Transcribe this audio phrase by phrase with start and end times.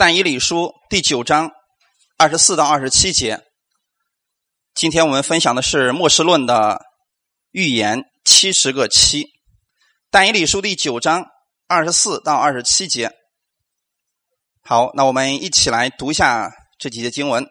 [0.00, 1.50] 但以理书第九章
[2.16, 3.42] 二十四到二十七节。
[4.74, 6.80] 今天我们分享的是末世论的
[7.50, 9.26] 预言七十个七。
[10.10, 11.26] 但以理书第九章
[11.68, 13.12] 二十四到二十七节。
[14.62, 17.46] 好，那我们一起来读一下这几节经文。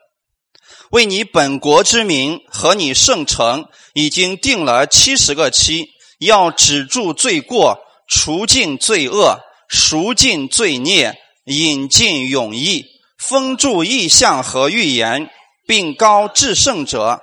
[0.90, 5.86] 为你本国之名和你圣城，已经定了七十个期，
[6.18, 7.78] 要止住罪过，
[8.08, 11.16] 除尽罪恶，赎尽罪孽，
[11.50, 12.86] 引进永义，
[13.18, 15.30] 封住异象和预言。
[15.68, 17.22] 并高至圣者，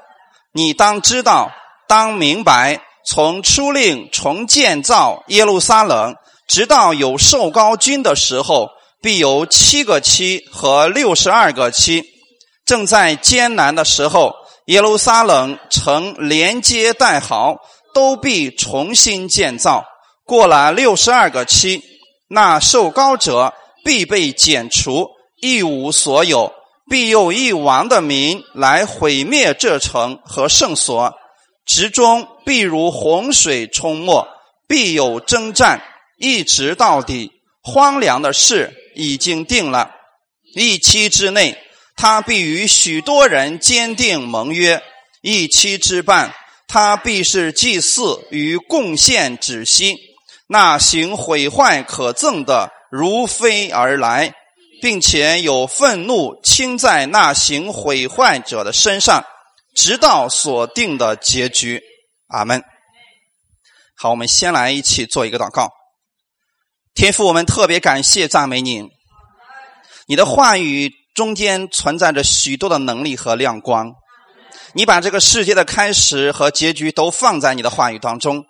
[0.53, 1.51] 你当知道，
[1.89, 6.15] 当明白，从初令重建造耶路撒冷，
[6.47, 8.69] 直到有受高君的时候，
[9.03, 12.05] 必有七个期和六十二个期。
[12.65, 14.33] 正在艰难的时候，
[14.67, 17.57] 耶路撒冷曾连接带好，
[17.93, 19.85] 都必重新建造。
[20.25, 21.83] 过了六十二个期，
[22.29, 23.53] 那受高者
[23.87, 25.07] 必被剪除，
[25.41, 26.53] 一无所有。
[26.91, 31.15] 必有一王的民来毁灭这城和圣所，
[31.65, 34.27] 直中必如洪水冲没，
[34.67, 35.81] 必有征战，
[36.19, 37.31] 一直到底。
[37.63, 39.91] 荒凉的事已经定了，
[40.55, 41.57] 一期之内，
[41.97, 44.81] 他必与许多人坚定盟约；
[45.23, 46.35] 一期之半，
[46.67, 49.97] 他必是祭祀与贡献止息。
[50.49, 54.35] 那行毁坏可憎的，如飞而来。
[54.83, 59.25] 并且有愤怒倾在那行毁坏者的身上，
[59.75, 61.83] 直到所定的结局。
[62.29, 62.63] 阿门。
[63.97, 65.71] 好，我们先来一起做一个祷告。
[66.95, 68.87] 天父，我们特别感谢赞美你，
[70.07, 73.95] 你的话语中间存在着许多的能力和亮光。
[74.75, 78.45] 你把这个世界的开始和结局都放在你的话语当中。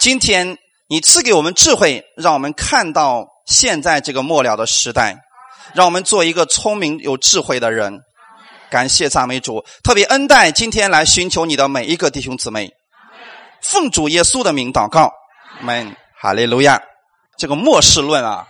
[0.00, 0.58] 今天
[0.90, 5.16] 你赐给我们智慧，让我们看到现在这个末了的时代。
[5.72, 8.00] 让我们做一个聪明有智慧的人。
[8.72, 12.72] 感谢赞美主，特别恩待今天来寻求你的每一个弟兄姊妹。
[13.62, 15.12] 奉主耶稣的名祷告，
[15.60, 16.82] 们哈利路亚。
[17.38, 18.48] 这个末世论啊，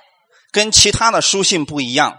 [0.51, 2.17] 跟其他的书信不一样。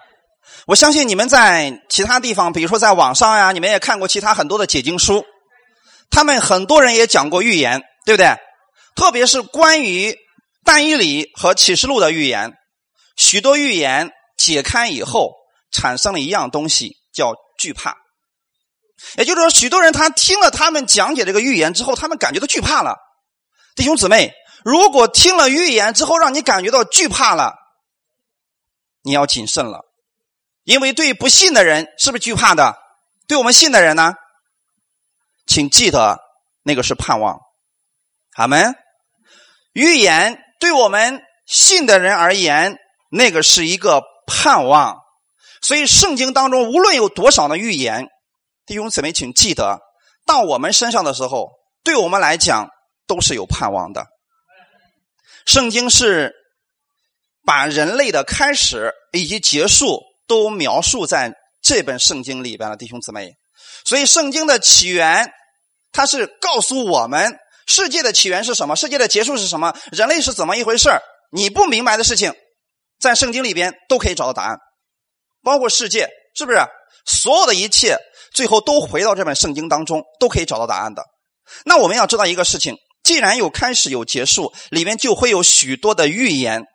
[0.67, 5.25] 我相信你们在其他地方，比如说在网上呀，你们也看过其他很多的解经书，
[6.11, 8.35] 他们很多人也讲过预言，对不对？
[8.95, 10.17] 特别是关于
[10.63, 12.53] 但以理和启示录的预言，
[13.15, 14.11] 许多预言。
[14.37, 15.35] 解开以后，
[15.69, 17.95] 产生了一样东西，叫惧怕。
[19.17, 22.97] 也就是说，许多人他听了他们讲解这个预言之后，他们感觉到惧怕了。
[23.75, 24.33] 弟兄姊妹，
[24.65, 27.53] 如果听了预言之后让你感觉到惧怕了，
[29.03, 29.85] 你要谨慎了，
[30.63, 32.75] 因为对不信的人是不是惧怕的？
[33.27, 34.15] 对我们信的人呢？
[35.45, 36.19] 请记得，
[36.63, 37.39] 那个是盼望。
[38.37, 38.73] 阿门。
[39.73, 42.77] 预言对我们信的人而言，
[43.09, 44.01] 那个是一个。
[44.33, 44.97] 盼望，
[45.61, 48.07] 所以圣经当中无论有多少的预言，
[48.65, 49.81] 弟兄姊妹，请记得，
[50.25, 51.49] 到我们身上的时候，
[51.83, 52.69] 对我们来讲
[53.07, 54.05] 都是有盼望的。
[55.45, 56.33] 圣经是
[57.43, 63.33] 把人类的开始以及结束都描述在这本圣经里边了，弟兄姊妹。
[63.83, 65.29] 所以圣经的起源，
[65.91, 67.37] 它是告诉我们
[67.71, 70.89] 世界的起源是什么，世界的结束是什么，人类是怎么一回事
[71.31, 72.33] 你不明白的事情。
[72.99, 74.57] 在圣经里边都可以找到答案，
[75.41, 76.59] 包括世界，是不是？
[77.05, 77.97] 所有的一切
[78.33, 81.01] 最后都回到这本圣经当中，都可以找到答案的。
[81.63, 86.65] 那我们要知道一个事情：既然有开始有结束，里面就会有许多的预言。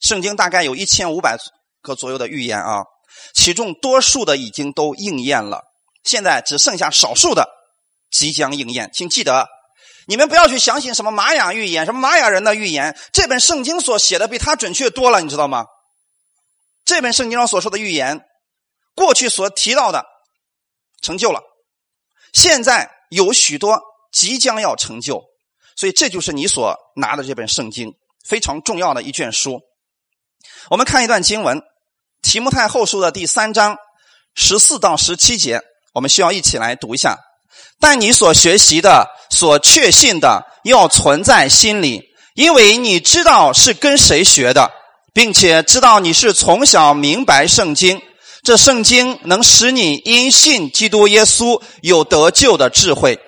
[0.00, 1.36] 圣经大概有一千五百
[1.82, 2.84] 个左右的预言啊，
[3.34, 5.62] 其中多数的已经都应验了，
[6.04, 7.48] 现在只剩下少数的
[8.08, 8.88] 即将应验。
[8.94, 9.48] 请记得。
[10.06, 12.96] 你们不要去相信什么玛雅预言，什么玛雅人的预言。
[13.12, 15.66] 这本圣经所写的比他准确多了，你知道吗？
[16.84, 18.24] 这本圣经上所说的预言，
[18.94, 20.04] 过去所提到的
[21.00, 21.40] 成就了，
[22.32, 23.80] 现在有许多
[24.10, 25.22] 即将要成就，
[25.76, 29.60] 所以这就是你所拿的这本圣经非常重要的一卷书。
[30.70, 31.58] 我们看一段经文，
[32.20, 33.76] 《提摩太后书》的第三章
[34.34, 35.60] 十四到十七节，
[35.92, 37.16] 我们需要一起来读一下。
[37.78, 42.02] 但你所学习的、所确信的，要存在心里，
[42.34, 44.70] 因为你知道是跟谁学的，
[45.14, 48.00] 并且知道你是从小明白圣经。
[48.44, 53.18] 这圣经能使你因信基督耶稣有得救的智慧。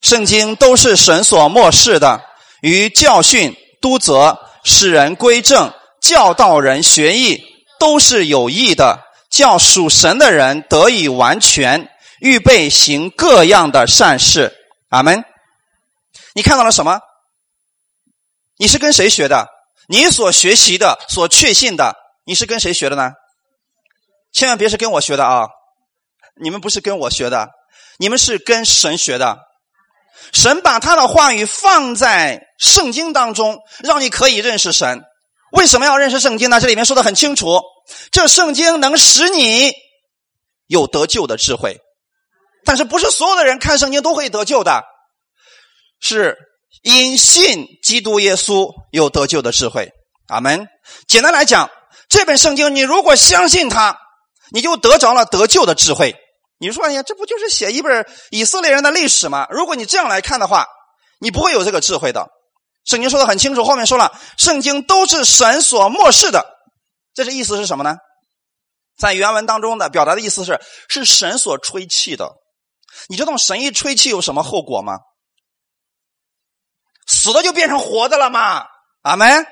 [0.00, 2.20] 圣经都是神所漠视的，
[2.60, 7.40] 与教训、督责、使人归正、教导人学艺，
[7.78, 8.98] 都是有益的，
[9.30, 11.88] 叫属神的人得以完全。
[12.18, 14.52] 预备行各样的善事，
[14.90, 15.24] 阿门。
[16.34, 17.00] 你看到了什么？
[18.58, 19.48] 你是跟谁学的？
[19.88, 21.94] 你所学习的、所确信的，
[22.24, 23.12] 你是跟谁学的呢？
[24.32, 25.48] 千万别是跟我学的啊！
[26.40, 27.50] 你们不是跟我学的，
[27.98, 29.38] 你们是跟神学的。
[30.32, 35.02] 神把他的话语放在圣经当中，让你可以认识神。
[35.50, 36.60] 为什么要认识圣经呢？
[36.60, 37.60] 这里面说的很清楚，
[38.10, 39.72] 这圣经能使你
[40.66, 41.80] 有得救的智慧。
[42.64, 44.84] 但是不是所有的人看圣经都会得救的？
[46.02, 46.36] 是
[46.82, 49.90] 因信基督耶稣有得救的智慧。
[50.26, 50.68] 阿门。
[51.08, 51.70] 简单来讲，
[52.08, 53.96] 这本圣经你如果相信它，
[54.50, 56.16] 你就得着了得救的智慧。
[56.58, 59.46] 你说，哎呀，这不就是写一本以色列人的历史吗？
[59.50, 60.66] 如果你这样来看的话，
[61.20, 62.28] 你不会有这个智慧的。
[62.84, 66.44] 圣经说的很清楚，后面说了，圣经都是神所漠视的。
[67.14, 67.96] 这是意思是什么呢？
[68.98, 72.32] 在原文当中的表达的意思是，是神所吹气的。
[73.08, 74.98] 你知道神一吹气有什么后果吗？
[77.12, 78.64] 死的就变成活的了吗？
[79.02, 79.46] 阿门。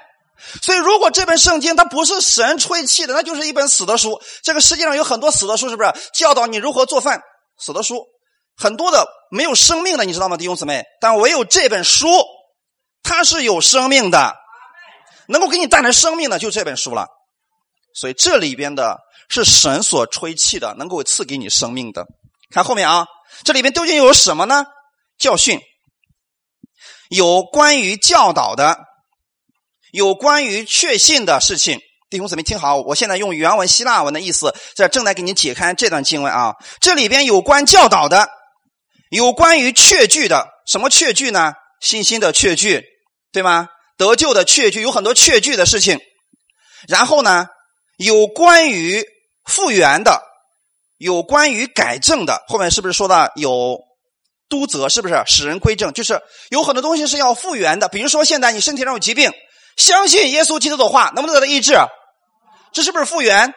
[0.62, 4.22] 所以，如果这本圣经它不是神吹气的，那就是一本死的书。
[4.42, 7.20] 这个世界上有很多死的书，是不是教导你如何做饭？
[7.58, 8.06] 死的书，
[8.56, 10.82] 很多的没有生命的，你知道吗，弟兄姊妹？
[10.98, 12.08] 但唯有这本书，
[13.02, 14.34] 它是有生命的，
[15.28, 17.06] 能够给你带来生命的，就这本书了。
[17.94, 18.98] 所以这里边的
[19.28, 22.06] 是神所吹气的，能够赐给你生命的。
[22.50, 23.06] 看后面啊，
[23.44, 24.64] 这里边究竟有什么呢？
[25.18, 25.60] 教训，
[27.10, 28.86] 有关于教导的。
[29.92, 36.54] 有关于确信的事情，弟兄姊妹听好，我现在用原文希腊文的意思，在正在给你解开这段经文啊。
[36.80, 38.28] 这里边有关教导的，
[39.10, 41.54] 有关于确据的，什么确据呢？
[41.80, 42.84] 信心的确据，
[43.32, 43.68] 对吗？
[43.96, 45.98] 得救的确据，有很多确据的事情。
[46.86, 47.48] 然后呢，
[47.96, 49.04] 有关于
[49.44, 50.22] 复原的，
[50.98, 53.76] 有关于改正的，后面是不是说到有
[54.50, 54.90] 督责？
[54.90, 55.94] 是不是使人归正？
[55.94, 56.20] 就是
[56.50, 57.88] 有很多东西是要复原的。
[57.88, 59.32] 比如说，现在你身体上有疾病。
[59.76, 61.74] 相信耶稣基督的话，能不能得到医治？
[62.72, 63.54] 这是不是复原？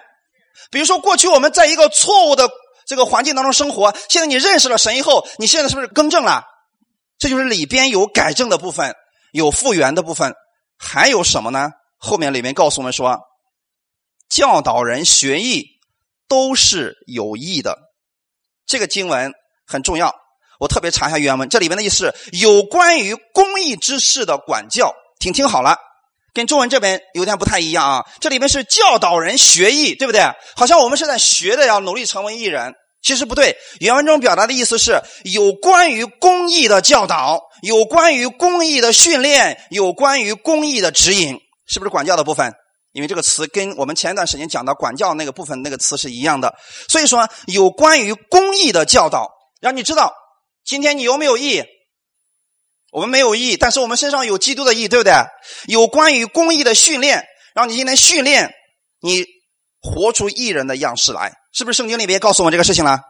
[0.71, 2.49] 比如说，过去我们在一个错误的
[2.85, 6.45] 这个环境当中生活，现在你认识了神以后，你现在是不是更正了？
[7.17, 8.95] 这就是里边有改正的部分，
[9.31, 10.33] 有复原的部分，
[10.77, 11.71] 还有什么呢？
[11.97, 13.19] 后面里面告诉我们说，
[14.29, 15.65] 教导人学艺
[16.27, 17.77] 都是有益的。
[18.65, 19.33] 这个经文
[19.65, 20.13] 很重要，
[20.59, 25.77] 我特别查一下原文，这里面的意思是有关于公益之事的管教，听听好了。
[26.33, 30.21] 跟中文这边有点不太一样啊，这里面是教导人学艺，对不对？
[30.55, 32.73] 好像我们是在学的，要努力成为艺人。
[33.03, 42.51] 其实不对，原文中表达的意思是有关于公益的教导，有关于公益的训练，有关于公益的指引，是不是管教的部分？
[42.93, 46.55] 因为这个词跟我们前一段时间讲的管教那个部分那个词是一样的。
[46.87, 49.29] 所以说，有关于公益的教导，
[49.59, 50.13] 让你知道
[50.65, 51.63] 今天你有没有义。
[52.91, 55.13] 我们没有义，但是我们身上有基督的义，对不对？
[55.65, 57.25] 有关于公义的训练，
[57.55, 58.53] 让你今天训练
[59.01, 59.25] 你
[59.81, 61.77] 活出义人的样式来，是不是？
[61.77, 63.01] 圣经里边告诉我们这个事情了。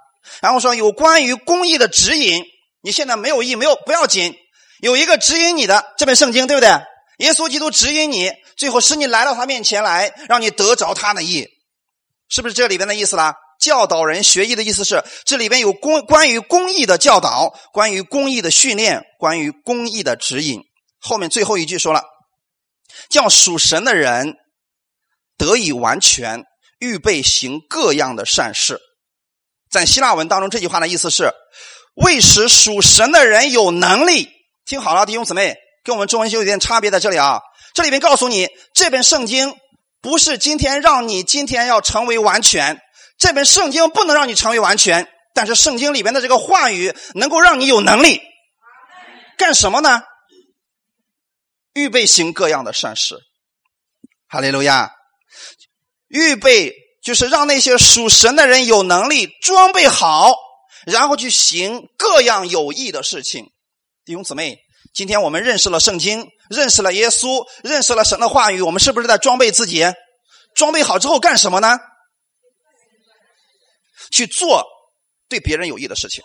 [0.41, 2.45] 然后说有关于公义的指引，
[2.81, 4.33] 你现在没有义，没有不要紧，
[4.79, 6.69] 有一个指引你的这本圣经，对不对？
[7.17, 11.45] 耶稣基督指引你，最后使你来到他面前来，让你得着他的义，
[12.29, 13.35] 是不是这里边的意思啦？
[13.63, 20.59] 教导人学艺的意思是，这里边有公关于公益的教导，关于公益的训练，关于公益的指引。
[20.99, 22.03] 后面最后一句说了，
[23.09, 24.35] 叫属神的人
[25.37, 26.43] 得以完全，
[26.79, 28.81] 预备行各样的善事。
[29.71, 31.31] 在希腊文当中，这句话的意思是，
[31.95, 34.29] 为使属神的人有能力。
[34.65, 35.55] 听好了，弟兄姊妹，
[35.85, 37.39] 跟我们中文有点差别在这里啊。
[37.73, 39.55] 这里边告诉你，这本圣经
[40.01, 42.79] 不是今天让你今天要成为完全。
[43.23, 48.19] 这本圣经不能让你成为完全，但是圣经里面的这个话语能够让你有能力
[49.37, 50.01] 干什么呢？
[51.71, 53.17] 预备行各样的善事。
[54.27, 54.91] 哈利路亚！
[56.09, 60.35] 预备就是让那些属神的人有能力装备好，
[60.85, 63.45] 然后去行各样有益的事情。
[64.03, 64.57] 弟兄姊妹，
[64.93, 69.85] 今天我们认识了圣经，认识了耶稣，认识了神的话语，我们是不是在装备自己？
[70.55, 71.79] 装备好之后干什么呢？
[74.13, 74.63] 去做
[75.27, 76.23] 对别人有益的事情，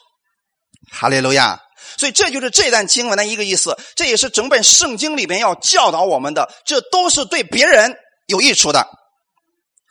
[0.92, 1.58] 哈利路亚！
[1.96, 8.86] 所以这就是这段经文的一个意思，这也是整本圣经里边要教导我们的，这都是对别人有益处的，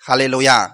[0.05, 0.69] 哈利路亚！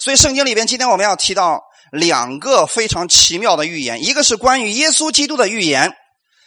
[0.00, 1.60] 所以圣经里边，今天我们要提到
[1.92, 5.94] 两个非常奇妙的预言，一个是关于耶稣基督的预言，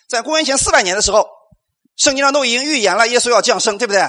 [0.10, 1.28] 在公元前四百年的时候，
[1.96, 4.02] 圣经上都已经预言了耶稣要降生，对不对？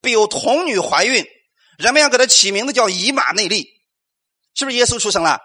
[0.00, 1.26] 必有童女怀孕，
[1.76, 3.66] 人们要给他起名字叫以马内利，
[4.54, 5.38] 是不是耶稣出生了？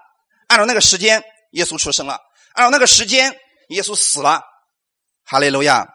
[0.48, 2.18] 按照那个时间，耶稣出生了；
[2.54, 3.36] 按照那个时间，
[3.70, 4.42] 耶稣死了。
[5.24, 5.88] 哈利路亚！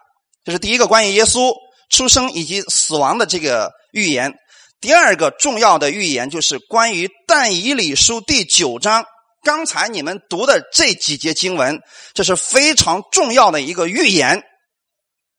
[0.43, 1.53] 这是第一个关于耶稣
[1.89, 4.33] 出生以及死亡的这个预言。
[4.81, 9.05] 第二个重要的预言就是关于但以理书第九章。
[9.43, 11.79] 刚才你们读的这几节经文，
[12.13, 14.43] 这是非常重要的一个预言，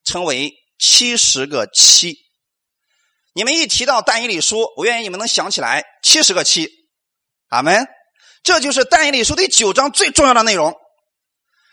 [0.04, 2.16] 称为七十个七。
[3.34, 6.68] 你们一提到但以理书，我愿意你们能想起来七十个七。
[7.48, 7.86] 阿门。
[8.42, 10.74] 这就是但以理书第九章最重要的内容。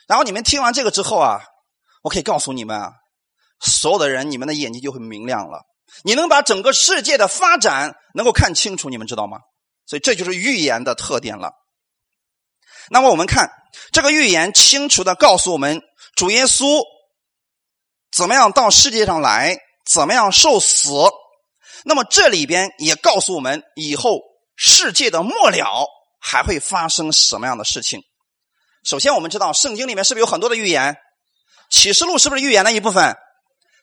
[0.07, 1.41] 然后你们听完这个之后啊，
[2.03, 2.91] 我可以告诉你们啊，
[3.59, 5.63] 所有的人，你们的眼睛就会明亮了。
[6.03, 9.39] 你能把整个世界的发展能够看清楚，你们知道吗？
[9.85, 11.51] 所以这就是预言的特点了。
[12.91, 13.51] 那么我们看
[13.91, 15.81] 这个预言，清楚的告诉我们
[16.15, 16.83] 主耶稣
[18.11, 19.57] 怎么样到世界上来，
[19.91, 20.91] 怎么样受死。
[21.85, 24.19] 那么这里边也告诉我们，以后
[24.55, 25.87] 世界的末了
[26.19, 28.01] 还会发生什么样的事情。
[28.83, 30.95] 首先，我们知道圣经里面是不是有很多的预言？
[31.69, 33.15] 启示录是不是预言的一部分？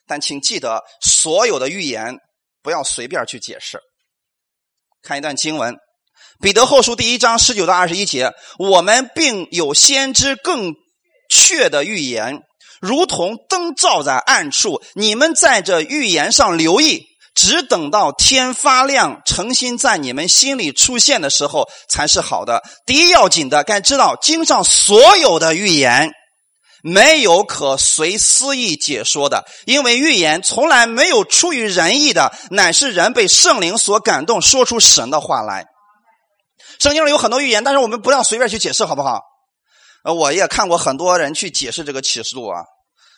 [0.07, 2.15] 但请记得，所有的预言
[2.61, 3.79] 不要随便去解释。
[5.03, 5.73] 看一段经文，
[6.41, 10.73] 《彼得后书》第一章十九到二十一节：我们并有先知更
[11.29, 12.41] 确的预言，
[12.81, 14.81] 如同灯照在暗处。
[14.93, 17.05] 你们在这预言上留意，
[17.37, 22.63] 只等到天发亮，诚心在你们心里出现的时候，才是好的。
[22.87, 26.11] 第一要紧的，该知道经上所有的预言。
[26.81, 35.65] 没有可随私意解说的，因为预言从来没有出于人意的，乃是人被圣灵所感动，说出神的话来。
[36.79, 39.21] 圣经上有很多预言，但是我们不要随便去解释，好不好？
[40.03, 42.63] 呃，我也看过很多人去解释这个启示录啊。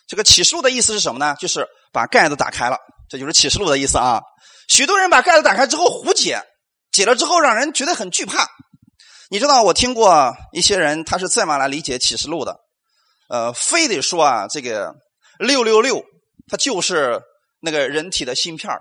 [0.07, 1.35] 这个启示录的意思是什么呢？
[1.39, 2.77] 就是把盖子打开了，
[3.09, 4.21] 这就是启示录的意思啊。
[4.67, 6.41] 许多人把盖子打开之后胡解，
[6.91, 8.47] 解了之后让人觉得很惧怕。
[9.29, 12.55] 你知道，我听过一些人他是这么来理解启示录的。
[13.29, 14.93] 呃，非得说啊，这个
[15.39, 16.03] 六六六，
[16.47, 17.21] 它就是
[17.61, 18.71] 那个人体的芯片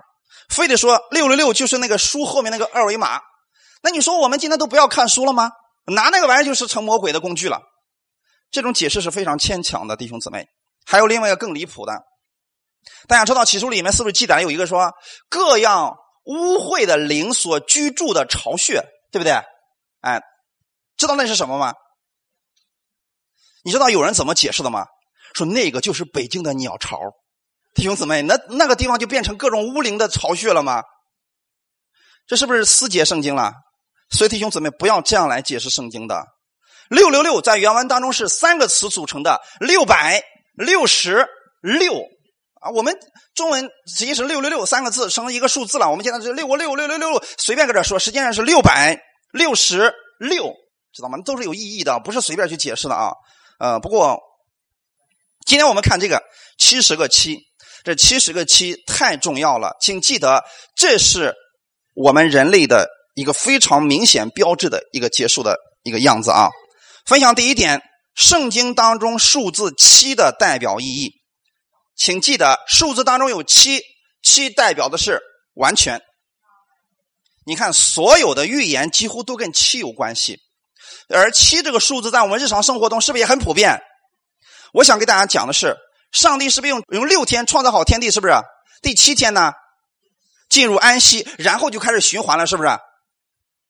[0.49, 3.19] 非得说六六六就是那个书后面那个二维码。
[3.81, 5.51] 那你说我们今天都不要看书了吗？
[5.85, 7.61] 拿那个玩意儿就是成魔鬼的工具了。
[8.51, 10.47] 这种解释是非常牵强的，弟兄姊妹。
[10.85, 11.93] 还有另外一个更离谱的，
[13.07, 14.93] 大家知道启书里面是不是记载有一个说
[15.29, 19.33] 各样污秽的灵所居住的巢穴，对不对？
[20.01, 20.21] 哎，
[20.97, 21.73] 知道那是什么吗？
[23.63, 24.85] 你知道有人怎么解释的吗？
[25.33, 26.97] 说那个就是北京的鸟巢，
[27.75, 30.83] 弟兄姊妹，那那个地方就变成各种污灵的巢穴了吗？
[32.27, 33.53] 这是不是私解圣经了？
[34.11, 36.25] 所以弟兄姊妹不要这样来解释圣经的。
[36.89, 41.27] 六六六在原文当中是三个词组成的，六百六十
[41.61, 41.93] 六
[42.59, 42.97] 啊，我们
[43.33, 45.89] 中文实际是六六六三个字成了一个数字了。
[45.89, 48.99] 我们现在是六个六六六六，随便搁这说，实际上是六百
[49.31, 50.53] 六十六，
[50.93, 51.17] 知道吗？
[51.23, 53.11] 都是有意义的，不是随便去解释的啊。
[53.59, 54.19] 呃，不过
[55.45, 56.21] 今天我们看这个
[56.57, 57.39] 七十个七，
[57.83, 60.43] 这七十个七太重要了，请记得，
[60.75, 61.33] 这是
[61.95, 66.49] 我们人类的一个非常明显标志的一个结束的一个样子啊。
[67.05, 67.81] 分享第一点，
[68.15, 71.13] 圣经当中数字七的代表意义，
[71.99, 73.81] 请记得数字当中有七，
[74.23, 75.19] 七代表的是
[75.53, 76.01] 完全。
[77.45, 80.39] 你看，所有的预言几乎都跟七有关系。
[81.09, 83.81] 而七这个数字在我们日常生活中是不是也很普遍？
[84.71, 85.75] 我想给大家讲的是，
[86.13, 88.09] 上帝是不是用用六天创造好天地？
[88.09, 88.33] 是不是？
[88.81, 89.51] 第七天呢，
[90.47, 92.69] 进入安息，然后就开始循环了，是不是？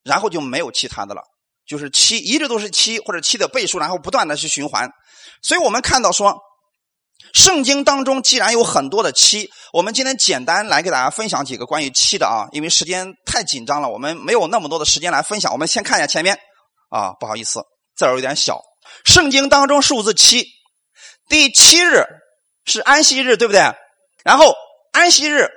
[0.04, 1.24] 然后就没有其他的了，
[1.66, 4.92] 就是七一直都是七或者七的倍数，然后不断的去循环。
[5.42, 6.38] 所以我们看到说，
[7.34, 15.52] 圣经当中既然有很多的七，我们今天简单来给大家分享几个关于七的啊，因为时间太紧张了，我们没有那么多的时间来分享。
[15.52, 16.40] 我们先看一下前面。
[16.90, 17.62] 啊，不好意思，
[17.96, 18.62] 字儿有点小。
[19.06, 20.44] 圣经当中数字七，
[21.28, 22.04] 第七日
[22.66, 23.62] 是安息日，对不对？
[24.24, 24.56] 然后
[24.92, 25.48] 安息日，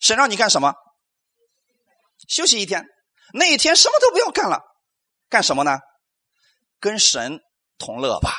[0.00, 0.74] 神让你干什么？
[2.28, 2.84] 休息一天。
[3.32, 4.60] 那一天什么都不要干了，
[5.30, 5.78] 干什么呢？
[6.80, 7.38] 跟神
[7.78, 8.32] 同乐吧。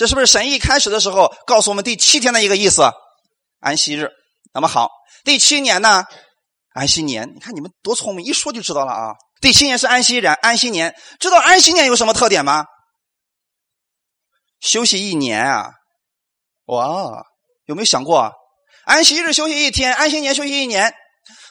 [0.00, 2.90] 这是不是神一开始的时候告诉我们第七天的一个意思？
[3.60, 4.08] 安息日。
[4.54, 4.88] 那么好，
[5.24, 6.04] 第七年呢？
[6.72, 7.30] 安息年。
[7.34, 9.12] 你看你们多聪明，一说就知道了啊。
[9.42, 10.96] 第七年是安息日，安息年。
[11.18, 12.64] 知道安息年有什么特点吗？
[14.60, 15.68] 休息一年啊！
[16.64, 17.22] 哇，
[17.66, 18.32] 有没有想过，
[18.86, 20.94] 安息日休息一天，安息年休息一年？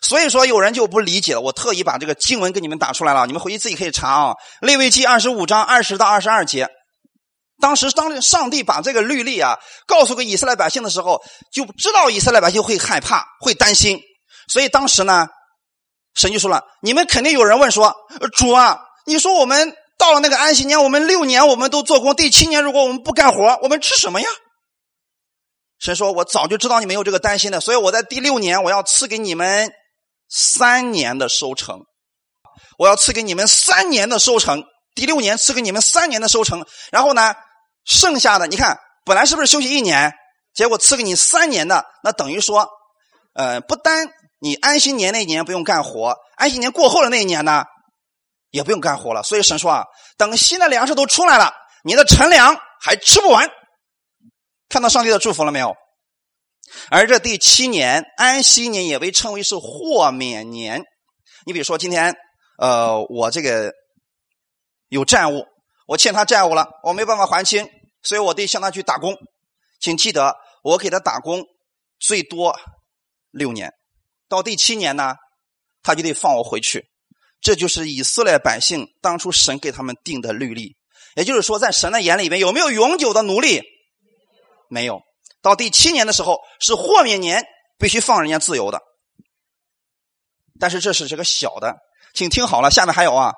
[0.01, 1.41] 所以说有人就不理解了。
[1.41, 4.33] 我特意把这个经文给你们打出来了，你们回去自己可以查啊。
[4.61, 6.67] 利未记二十五章二十到二十二节，
[7.59, 14.01] 当时当上帝把这个律例啊告诉给以色列百姓的时候，就知道以色列百姓会害怕、会担心，
[14.47, 15.27] 所以当时呢。
[16.15, 17.95] 神就说了：“你们肯定有人问说，
[18.35, 24.27] 主啊，你说我们到了那个安息年，我们六年我们都做工，第七年如果我们不干活，我们吃什么呀？”
[25.79, 29.71] 神说：“我早就知道你们有这个担心的，所以我在第六年我要赐给你们
[30.27, 31.79] 三年的收成，
[32.79, 34.63] 我要赐给你们三年的收成。
[34.95, 37.33] 第六年赐给你们三年的收成，然后呢，
[37.89, 40.13] 剩下的你看，本来是不是休息一年？
[40.53, 42.69] 结果赐给你三年的，那等于说，
[43.33, 44.07] 呃，不单
[44.39, 47.63] 你安息年那一年不用干活，安息年过后的那一年呢，
[48.51, 49.23] 也不用干活了。
[49.23, 49.85] 所以神说啊，
[50.17, 51.53] 等新的粮食都出来了，
[51.83, 53.49] 你的陈粮还吃不完。
[54.67, 55.75] 看到上帝的祝福了没有？
[56.91, 60.83] 而这第七年安息年也被称为是豁免年。
[61.45, 62.15] 你比如说今天，
[62.59, 63.71] 呃，我这个
[64.89, 65.45] 有债务，
[65.87, 67.67] 我欠他债务了，我没办法还清，
[68.01, 69.15] 所以我得向他去打工。
[69.79, 71.43] 请记得，我给他打工
[71.99, 72.57] 最多
[73.31, 73.71] 六年，
[74.27, 75.15] 到第七年呢，
[75.81, 76.85] 他就得放我回去。
[77.41, 80.75] 这就是以色列百姓当初神给他们定的律例。
[81.15, 83.61] 也就是说，在神的眼里边，有没有永久的奴隶？
[84.69, 85.01] 没有。
[85.41, 87.45] 到第七年的时候是豁免年，
[87.77, 88.81] 必须放人家自由的。
[90.59, 91.77] 但是这是这个小的，
[92.13, 93.31] 请听好了，下面还有啊。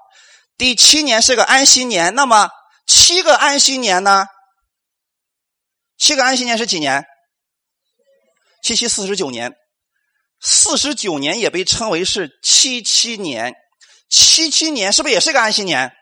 [0.58, 2.50] 第七年是个安息年，那么
[2.88, 4.26] 七个安息年呢？
[6.02, 7.06] 七个安息年是几年？
[8.64, 9.54] 七七四十九年，
[10.42, 13.54] 四十九年也被称为是七七年。
[14.10, 15.94] 七七年是不是也是个安息年？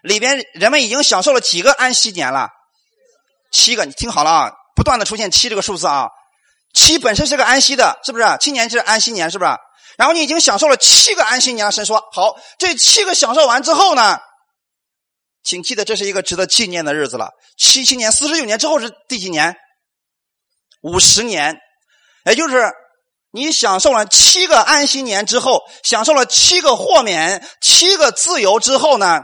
[0.00, 2.48] 里边人们已经享受了几个安息年了？
[3.52, 4.52] 七个，你听好了啊。
[4.74, 6.08] 不断的出现七这个数字啊，
[6.72, 8.24] 七本身是个安息的，是不是？
[8.40, 9.50] 七年就是安息年，是不是？
[9.98, 11.72] 然后你已经享受了七个安息年了。
[11.72, 14.18] 神说：“好，这七个享受完之后呢，
[15.46, 17.30] 请记得这是一个值得纪念的日子了。
[17.56, 19.56] 七七年、四十九年之后是第几年？
[20.82, 21.56] 五十年，
[22.24, 22.72] 也就是
[23.30, 29.20] 你享受了七个安息年之后，享受了七个豁免、七个自由之后呢，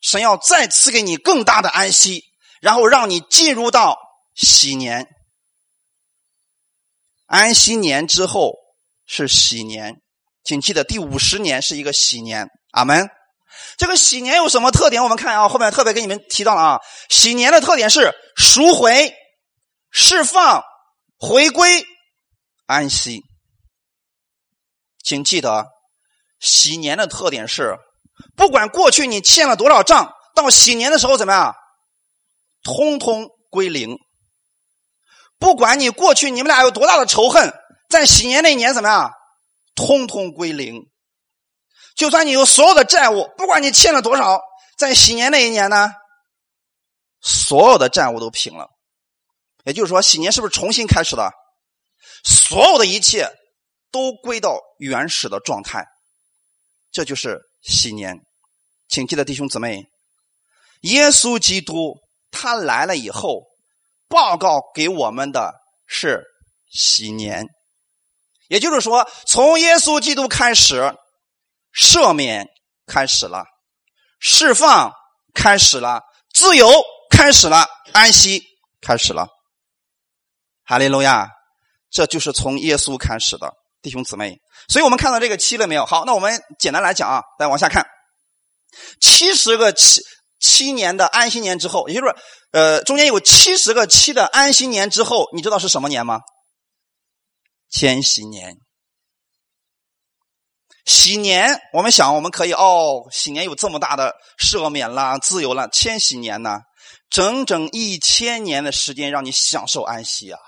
[0.00, 2.22] 神要再赐给你更大的安息，
[2.60, 3.98] 然后让你进入到。”
[4.34, 5.06] 喜年，
[7.26, 8.54] 安息年之后
[9.06, 9.94] 是喜年，
[10.42, 12.48] 请记得第五十年是一个喜年。
[12.72, 13.08] 阿门。
[13.76, 15.02] 这个喜年有什么特点？
[15.02, 19.14] 我们看啊，后面特别给你们提到了啊，喜年的特点是赎回、
[19.90, 20.62] 释放、
[21.18, 21.86] 回归、
[22.66, 23.22] 安息。
[25.02, 25.66] 请记得，
[26.40, 27.76] 喜年的特点是，
[28.36, 31.54] 不管过去你欠了多少账，到喜年的时候怎么样，
[32.62, 33.96] 通通归零。
[35.38, 37.52] 不管你过去你们俩有多大的仇恨，
[37.90, 39.12] 在喜年那一年怎么样，
[39.74, 40.80] 通通归零。
[41.94, 44.40] 就算你有所有的债务，不管你欠了多少，
[44.76, 45.92] 在喜年那一年呢，
[47.20, 48.68] 所有的债务都平了。
[49.64, 51.30] 也就是说，喜年是不是重新开始的？
[52.24, 53.30] 所有的一切
[53.90, 55.86] 都归到原始的状态，
[56.92, 58.18] 这就是喜年。
[58.88, 59.86] 请记得，弟兄姊妹，
[60.82, 61.98] 耶稣基督
[62.30, 63.44] 他来了以后。
[64.06, 65.54] 报告给我们的
[65.88, 66.22] 是
[66.70, 67.48] 喜年，
[68.48, 70.94] 也就是说，从耶稣基督开始，
[71.74, 72.46] 赦免
[72.86, 73.44] 开始了，
[74.20, 74.92] 释放
[75.34, 76.70] 开始了，自由
[77.10, 78.42] 开始了，安息
[78.80, 79.28] 开始了。
[80.64, 81.28] 哈利路亚！
[81.90, 84.38] 这就是从耶稣开始的，弟兄姊妹。
[84.68, 85.84] 所以我们看到这个七了没有？
[85.84, 87.86] 好，那我们简单来讲啊，来往下看，
[89.00, 90.00] 七十个七。
[90.40, 92.14] 七年的安息年之后，也就是，
[92.50, 96.20] 呃，中间有七十个七的安息年之后，你知道是什么年吗？
[97.70, 98.54] 千禧年。
[100.84, 105.68] 喜年，我们想，我们可以哦，喜年有这么大的赦免啦、自由啦。
[105.72, 106.60] 千禧年呢，
[107.10, 110.38] 整整一千年的时间让你享受安息啊！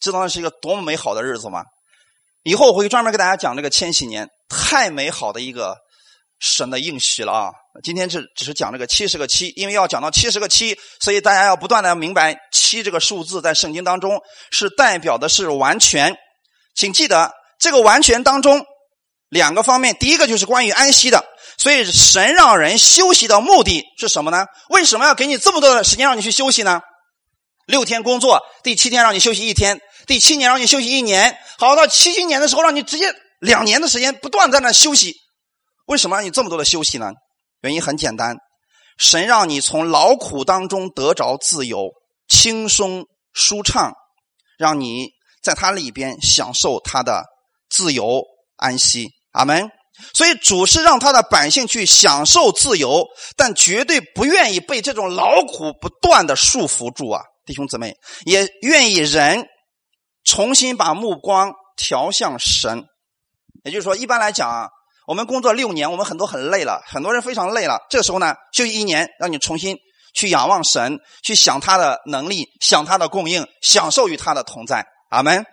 [0.00, 1.64] 知道那是一个多么美好的日子吗？
[2.42, 5.76] 以后我会专门给大家讲这个千禧年，太美好的一个。
[6.42, 7.50] 神的应许了啊！
[7.82, 16.16] 今天是只是讲这个七十个七，因为要讲到七十个七，所以大家要不断的明白七这个数字在圣经当中是代表的是完全。
[16.74, 18.64] 请记得这个完全当中
[19.30, 21.24] 两个方面，第一个就是关于安息的，
[21.56, 24.44] 所以神让人休息的目的是什么呢？
[24.68, 26.80] 为什么要给你这么多的时间让你去休息呢？
[27.66, 35.14] 六天工作，第七天让你休息一天，第七年让你休息一年，好到七七年的时候让你直接两年的时间不断在那休息。
[35.86, 37.12] 为什么让你这么多的休息呢？
[37.60, 38.36] 原因很简单，
[38.98, 41.90] 神让你从劳苦当中得着自由，
[42.26, 43.92] 轻松舒畅，
[44.58, 47.22] 让你在他里边享受他的
[47.68, 48.24] 自由
[48.56, 49.10] 安息。
[49.32, 49.70] 阿门。
[50.14, 59.46] 所以主是让他的百姓去享受自由，但绝对不愿意被这种劳苦不断的束缚住啊，弟兄姊妹，也愿意人
[60.24, 62.84] 重新把目光调向神。
[63.64, 64.68] 也就是说，一般来讲啊。
[65.06, 67.80] 我们工作六年，我们很多很累了，很多人非常累了。
[67.90, 69.76] 这时候呢，休息一年，让你重新
[70.14, 74.86] 去仰望神，去想他的能力，想他的供应，享受与他的同在。
[75.10, 75.44] 阿门。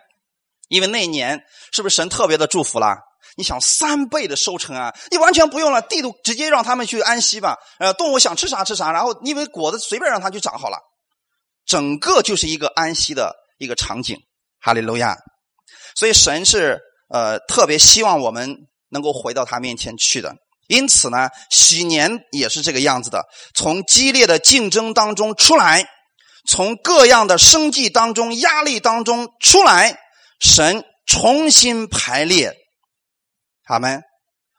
[0.68, 1.40] 因为那一年
[1.72, 2.98] 是不是神特别的祝福了？
[3.38, 4.92] 你想三倍的收成啊？
[5.12, 7.56] 你完全不用了，地都直接让他们去安息吧。
[7.78, 10.76] 呃，动物想吃啥吃啥，然后因为果子随便让它去长好了，
[11.64, 14.18] 整个就是一个安息的一个场景。
[14.60, 15.16] 哈利路亚！
[15.94, 18.56] 所以神是呃特别希望我们
[18.90, 20.34] 能够回到他面前去的。
[20.66, 23.24] 因此呢，喜年也是这个样子的，
[23.54, 25.86] 从激烈的竞争当中出来，
[26.48, 29.96] 从各样的生计当中、压力当中出来，
[30.40, 32.52] 神重新排列。
[33.68, 34.02] 他们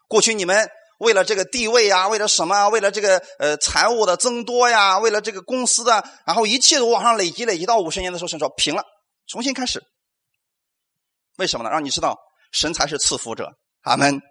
[0.08, 0.70] 过去你们
[1.00, 2.70] 为了这个地位呀，为了什么？
[2.70, 8.84] 为了这个呃财务的增多呀，为了这个公司的，然后一切都往上累积，累积到五十年的时候，神说平了，
[9.28, 9.82] 重新开始。
[11.38, 11.70] 为什么呢？
[11.72, 12.16] 让你知道
[12.52, 13.50] 神才是赐福者。
[13.82, 14.22] 阿门。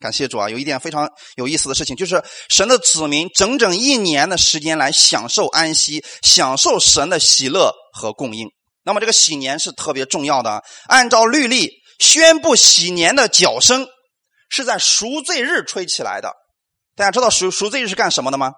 [0.00, 0.50] 感谢主啊！
[0.50, 8.48] 有一点非常有意思的事情，就是神的子民整整一年的时间来享受安息，享受神的喜乐和供应。
[8.82, 10.62] 那么这个喜年是特别重要的。
[10.88, 11.70] 按照律例，
[12.00, 13.86] 宣布喜年的角声
[14.48, 16.32] 是在赎罪日吹起来的。
[16.96, 18.52] 大家知道赎赎罪日是干什么的吗？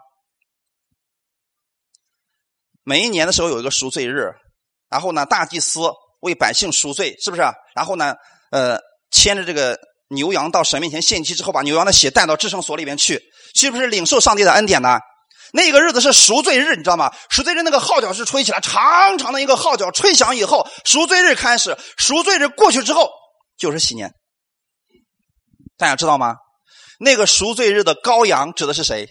[2.82, 4.32] 每一年的时候有一个赎罪日，
[4.88, 5.80] 然后呢，大祭司
[6.20, 7.42] 为百姓赎罪，是不是？
[7.74, 8.14] 然后呢，
[8.50, 8.78] 呃，
[9.10, 9.78] 牵着这个。
[10.08, 13.20] 牛羊到神面前献祭之后，把牛羊的血带到至圣所里面去，
[13.56, 15.00] 是不是领受上帝的恩典呢？
[15.52, 17.12] 那个日子是赎罪日，你知道吗？
[17.28, 21.76] 赎罪日那个号角是吹起来，长长的一个号角吹响以后，赎罪日开始。
[21.96, 23.10] 赎罪日过去之后，
[23.58, 24.14] 就是喜年。
[25.76, 26.36] 大家知道吗？
[26.98, 29.08] 那个赎罪日的羔羊指的是谁？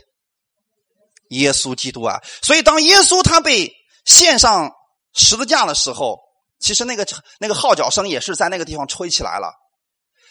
[1.29, 2.21] 耶稣基督啊！
[2.41, 3.71] 所以当耶稣他被
[4.05, 4.71] 献上
[5.13, 6.19] 十字架的时候，
[6.59, 7.05] 其实那个
[7.39, 9.53] 那个号角声也是在那个地方吹起来了。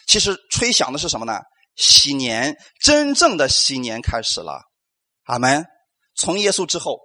[0.07, 1.39] 其实吹响的是什么呢？
[1.75, 4.61] 喜年，真正的喜年开始了。
[5.25, 5.65] 阿门。
[6.17, 6.99] 从耶稣之后，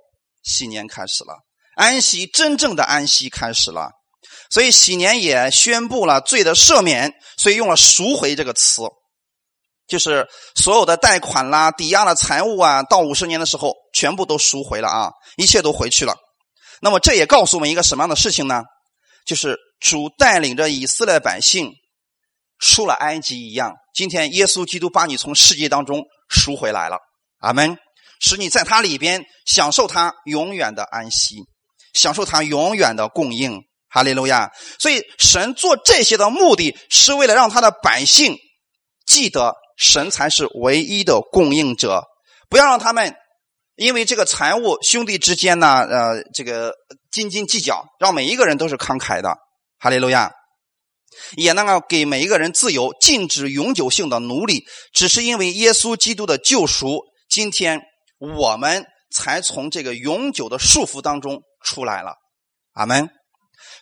[0.44, 1.34] 喜年开始了，
[1.74, 3.90] 安息，真正的安息开始了。
[4.50, 8.82] 所以喜年也宣布了罪的赦免，所以用了赎回这个词，
[9.90, 16.14] 就是所有的贷款啦、抵押的财物啊，到五十年的时候全部都赎回了啊，一切都回去了。
[16.80, 18.62] 那么这也告诉我们一个什么样的事情呢？
[19.26, 21.72] 就是主带领着以色列百姓。
[22.62, 26.98] 出了埃及一样，今天耶稣基督把你从世界当中赎回来了，
[27.38, 27.78] 阿门，
[28.20, 31.36] 使你在他里边享受他永远的安息，
[31.94, 34.50] 享受他永远的供应，哈利路亚。
[34.78, 38.36] 所以神做这些的目的是为了让他的百姓
[39.06, 42.04] 记得神才是唯一的供应者，
[42.50, 43.14] 不要让他们
[43.76, 46.74] 因为这个财物兄弟之间呢，呃，这个
[47.10, 49.34] 斤斤计较，让每一个人都是慷慨的，
[49.78, 50.30] 哈利路亚。
[51.36, 57.80] 也能够给每一个人自由，禁止永久性的奴隶，只是因为耶稣基督的救赎，今天
[58.18, 62.14] 我们才从这个永久的束缚当中出来了。
[62.74, 63.08] 阿门。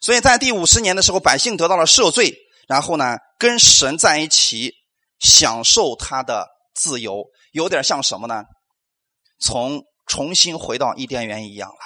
[0.01, 2.35] 所以在第五十年的时候，百姓得到了赦罪，
[2.67, 4.73] 然后呢，跟神在一起
[5.19, 8.43] 享受他的自由，有点像什么呢？
[9.41, 11.77] 从重新回到伊甸园一样了。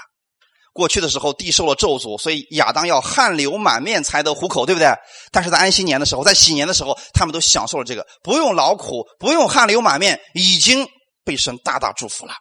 [0.73, 4.89] 过去的时候，地受了咒诅，所以亚当要汗流满面才得糊口，对不对？
[5.31, 10.89] 但是在安息年的时候，在喜年的时候，他们都享受了这个，不用劳苦，不用汗流满面，已经
[11.25, 12.33] 被神大大祝福了。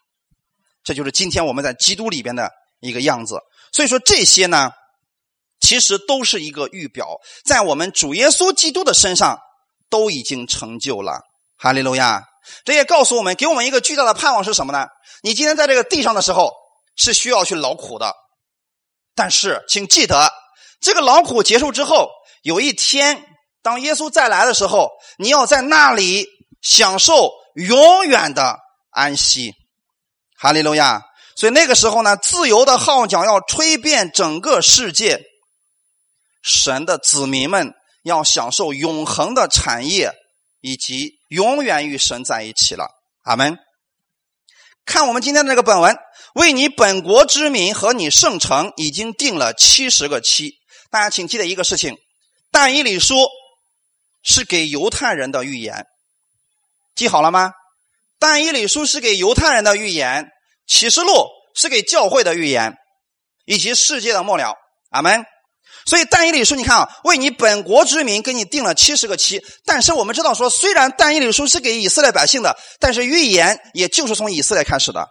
[0.84, 2.50] 这就是今天我们在基督里边的
[2.80, 3.38] 一个样子。
[3.74, 4.72] 所以说这些呢，
[5.60, 9.38] 其实都是一个预表，在我们主耶稣基督的身上
[9.92, 11.22] 都已经成就了。
[11.58, 12.24] 哈利路亚！
[12.66, 14.88] 这也告诉我们，给我们一个巨大的盼望是什么呢？
[15.22, 16.52] 你今天在这个地上的时候。
[16.98, 18.14] 是需要去劳苦的，
[19.16, 20.30] 但是请记得，
[20.82, 22.10] 这个劳苦结束之后，
[22.44, 23.24] 有一天
[23.64, 26.28] 当耶稣再来的时候，你要在那里
[26.62, 28.60] 享受永远的
[28.92, 29.54] 安息。
[30.38, 31.02] 哈利路亚！
[31.38, 35.24] 所以那个时候呢，自由的号角要吹遍整个世界，
[36.44, 40.12] 神的子民们要享受永恒的产业，
[40.62, 42.90] 以及永远与神在一起了。
[43.24, 43.58] 阿门。
[44.86, 45.96] 看我们今天的这个本文，
[46.34, 50.56] 为你本国之民和你圣城已经定了七十个期。
[50.90, 51.98] 大家请记得一个事情：
[52.52, 53.16] 但以理书
[54.24, 55.86] 是给犹太人的预言，
[56.96, 57.54] 记好了吗？
[58.18, 60.30] 但以理书是给犹太人的预言，
[60.68, 62.76] 启示录是给教会的预言，
[63.46, 64.56] 以及世界的末了。
[64.90, 65.24] 阿门。
[65.86, 69.44] 所以但以理书，你看啊，为你本国之民给你定了七十个期。
[69.65, 75.08] 但是我们知道说，虽然但以理书是给以色列百姓的，但是预言也就是从以色列开始的，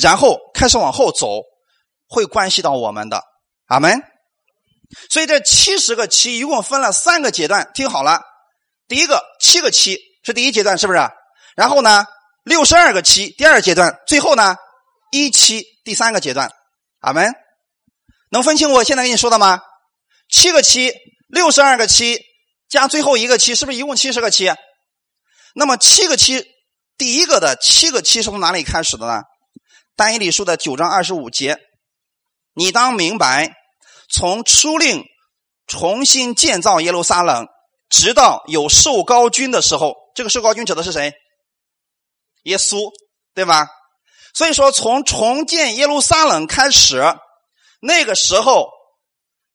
[0.00, 1.42] 然后开始往后走，
[2.08, 3.22] 会关系到我们的。
[3.66, 4.00] 阿门。
[5.10, 8.22] 所以这七十个期一共分了三个阶段，听好了，
[8.88, 11.00] 第一个七个期是第一阶段，是不是？
[11.56, 12.06] 然后呢，
[12.44, 14.56] 六十二个期第二阶段，最后呢，
[15.10, 16.50] 一期第三个阶段。
[17.00, 17.34] 阿门。
[18.36, 19.62] 能分清我现在跟你说的吗？
[20.28, 20.92] 七个七
[21.26, 22.20] 六十二个七
[22.68, 24.52] 加最后一个七，是不是一共七十个七？
[25.54, 26.44] 那么七个七，
[26.98, 29.22] 第一个的七个七是从哪里开始的呢？
[29.96, 31.56] 单一理书的九章二十五节，
[32.52, 33.54] 你当明白，
[34.10, 35.02] 从初令
[35.66, 37.46] 重新建造耶路撒冷，
[37.88, 41.14] 直到有受高君的时候，这个受高君指的是谁？
[42.42, 42.90] 耶稣，
[43.34, 43.66] 对吧？
[44.34, 47.02] 所以说，从重建耶路撒冷开始，
[47.86, 48.68] 那个时候，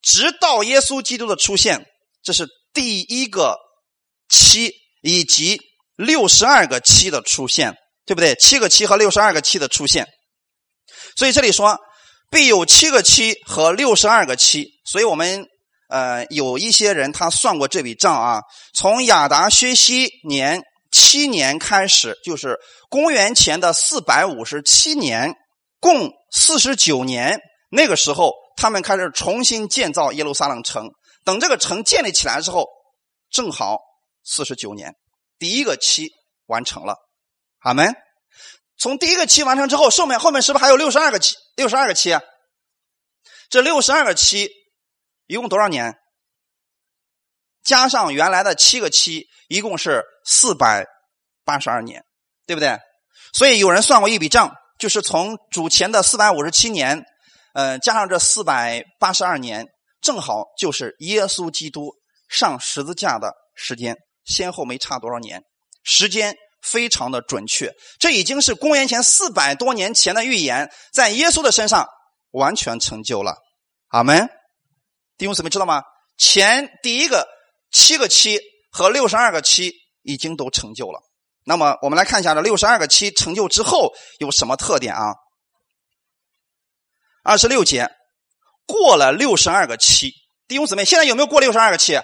[0.01, 1.85] 直到耶稣基督的出现，
[2.23, 3.57] 这是第一个
[4.29, 5.59] 七以及
[5.95, 8.33] 六十二个七的出现，对不对？
[8.35, 10.07] 七个七和六十二个七的出现，
[11.17, 11.77] 所以这里说
[12.31, 14.67] 必有七个七和六十二个七。
[14.85, 15.45] 所以我们
[15.89, 18.41] 呃有一些人他算过这笔账啊，
[18.73, 20.63] 从亚达薛西年。
[20.93, 25.33] 七年开始，就是公元前的四百五十七年，
[25.79, 27.39] 共四十九年。
[27.71, 30.89] 那个时候，他们开始重新建造耶路撒冷城。
[31.23, 32.67] 等这个城建立起来之后，
[33.29, 33.79] 正好
[34.23, 34.93] 四十九年，
[35.39, 36.11] 第一个期
[36.47, 36.97] 完成了。
[37.59, 37.95] 阿门。
[38.77, 41.35] 从第一个期完成之后，后面后面是不是还有六十二个期？
[41.55, 42.21] 六十二个期啊，
[43.49, 44.49] 这六十二个期
[45.27, 45.95] 一共多少年？
[47.63, 50.87] 加上原来的七个期，一共是四百
[51.45, 52.03] 八十二年，
[52.47, 52.79] 对不对？
[53.33, 57.05] 所以有人算过一笔账，就是从主前的四百五十七年，
[57.53, 59.67] 呃，加上这四百八十二年，
[60.01, 61.93] 正好就是耶稣基督
[62.29, 65.43] 上十字架的时间，先后没差多少年，
[65.83, 67.73] 时间非常的准确。
[67.99, 71.87] 这已经是公元前四百多年前的预言，在耶稣的身上
[72.31, 73.35] 完全成就了。
[73.89, 74.29] 阿门。
[75.17, 75.81] 弟兄姊妹知道吗？
[76.17, 77.27] 前第一个。
[77.73, 78.37] 七个七
[78.69, 80.99] 和六十二个七已经都成就了。
[81.45, 85.13] 那么，我们来看一下这六十二个七成就之后有什么特点啊？
[87.23, 87.89] 二十六节，
[88.65, 90.11] 过了六十二个七，
[90.47, 91.99] 弟兄姊妹，现在有没有过六十二个七？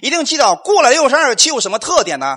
[0.00, 2.36] 一定记得过了六十二个七有什么特点呢？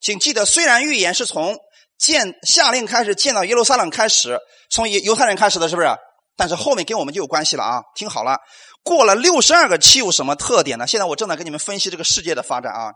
[0.00, 1.56] 请记得，虽然预言是从
[1.96, 4.38] 建下令开始建到耶路撒冷开始，
[4.70, 5.88] 从犹犹太人开始的，是不是？
[6.36, 7.82] 但是后面跟我们就有关系了啊！
[7.94, 8.38] 听好了。
[8.82, 10.86] 过了六十二个期有什么特点呢？
[10.86, 12.92] 现在我正在跟你们分析这个世界的发展啊。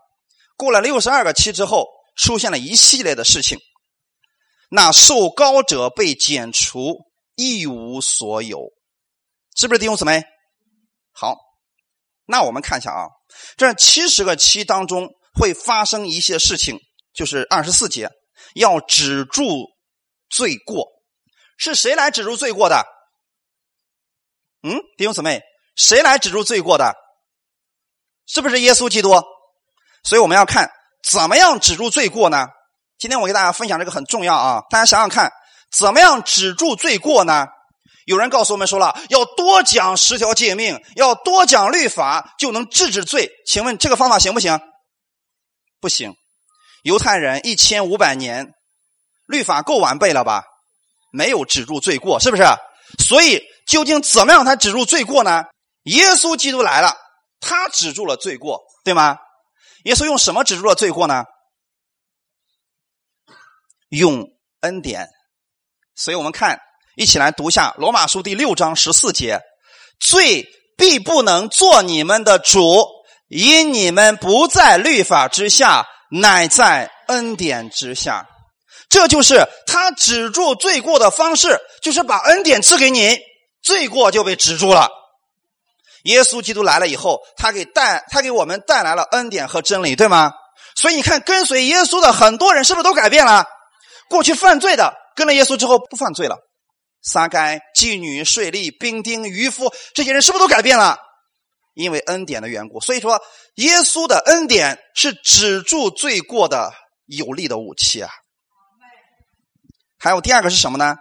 [0.57, 1.87] 过了六十二个期之后，
[2.17, 3.61] 出现了一系列的事情。
[4.71, 6.97] 那受高者被剪除，
[7.39, 8.59] 一无所有，
[9.55, 10.25] 是不是弟兄姊妹？
[11.13, 11.37] 好，
[12.27, 13.07] 那我们看一下啊，
[13.57, 16.81] 这七十个期当中会发生一些事情，
[17.15, 18.11] 就是二十四节
[18.57, 19.69] 要止住
[20.29, 20.89] 罪过，
[21.57, 22.85] 是谁来止住罪过的？
[24.65, 25.41] 嗯，弟兄姊妹。
[25.77, 26.93] 谁来止住罪过的？
[28.27, 29.11] 是不是耶稣基督？
[30.03, 30.69] 所以我们要看
[31.09, 32.49] 怎么样止住罪过呢？
[32.99, 34.61] 今天我给大家分享这个很重要啊！
[34.71, 35.31] 大家想想看，
[35.71, 37.47] 怎么样止住罪过呢？
[38.07, 43.31] 有人告诉我们说了，要多讲十条诫命，要多讲律法，就能制止罪。
[43.47, 44.59] 请问这个方法行不行？
[45.81, 46.15] 不行。
[46.83, 48.55] 犹太人一千五百年
[49.27, 50.45] 律法够完备了吧？
[51.13, 52.45] 没有止住罪过，是不是？
[52.99, 55.45] 所以究竟怎么样才止住罪过呢？
[55.83, 56.97] 耶稣基督来了，
[57.41, 59.19] 他止住了罪过，对吗？
[59.85, 61.25] 耶稣用什么止住了罪过呢？
[63.91, 64.25] 用
[64.61, 65.09] 恩典。
[65.99, 66.61] 所以我们看，
[66.95, 69.41] 一起来读一下罗马书第六章十四节：
[69.99, 72.87] 罪必不能做你们的主，
[73.27, 78.29] 因你们不在律法之下，乃在恩典之下。
[78.89, 83.19] 这就是他止住罪过的方式，就是把恩典赐给你，
[83.61, 84.89] 罪过就被止住了。
[86.05, 90.31] 耶稣基督来了以后，他给带他给我们带来了恩典和真理，对吗？
[90.77, 93.45] 所以你看，跟随耶稣的很多人是不是都改变了？
[94.09, 96.39] 过去犯罪的，跟了耶稣之后不犯罪了。
[97.03, 100.97] 撒该、妓女、税吏、兵丁、渔夫，这些人是不是都改变了？
[101.75, 102.81] 因为恩典的缘故。
[102.81, 103.21] 所以说，
[103.57, 106.73] 耶稣的恩典是止住罪过的
[107.07, 108.11] 有力的武器啊。
[109.99, 110.97] 还有第二个是什么呢？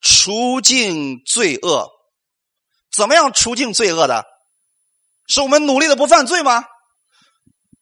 [0.00, 1.88] 除尽罪恶。
[2.92, 4.24] 怎么样除尽罪恶的？
[5.28, 6.64] 是我们努力的不犯罪吗？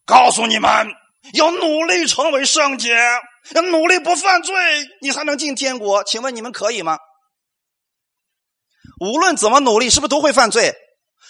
[0.05, 0.89] 告诉你们，
[1.35, 2.95] 要努力成为圣洁，
[3.71, 4.55] 努力不犯罪，
[5.01, 6.05] 你才能进天国。
[6.05, 6.99] 请问你们可以吗？
[9.01, 10.75] 无论怎么努力，是不是都会犯罪？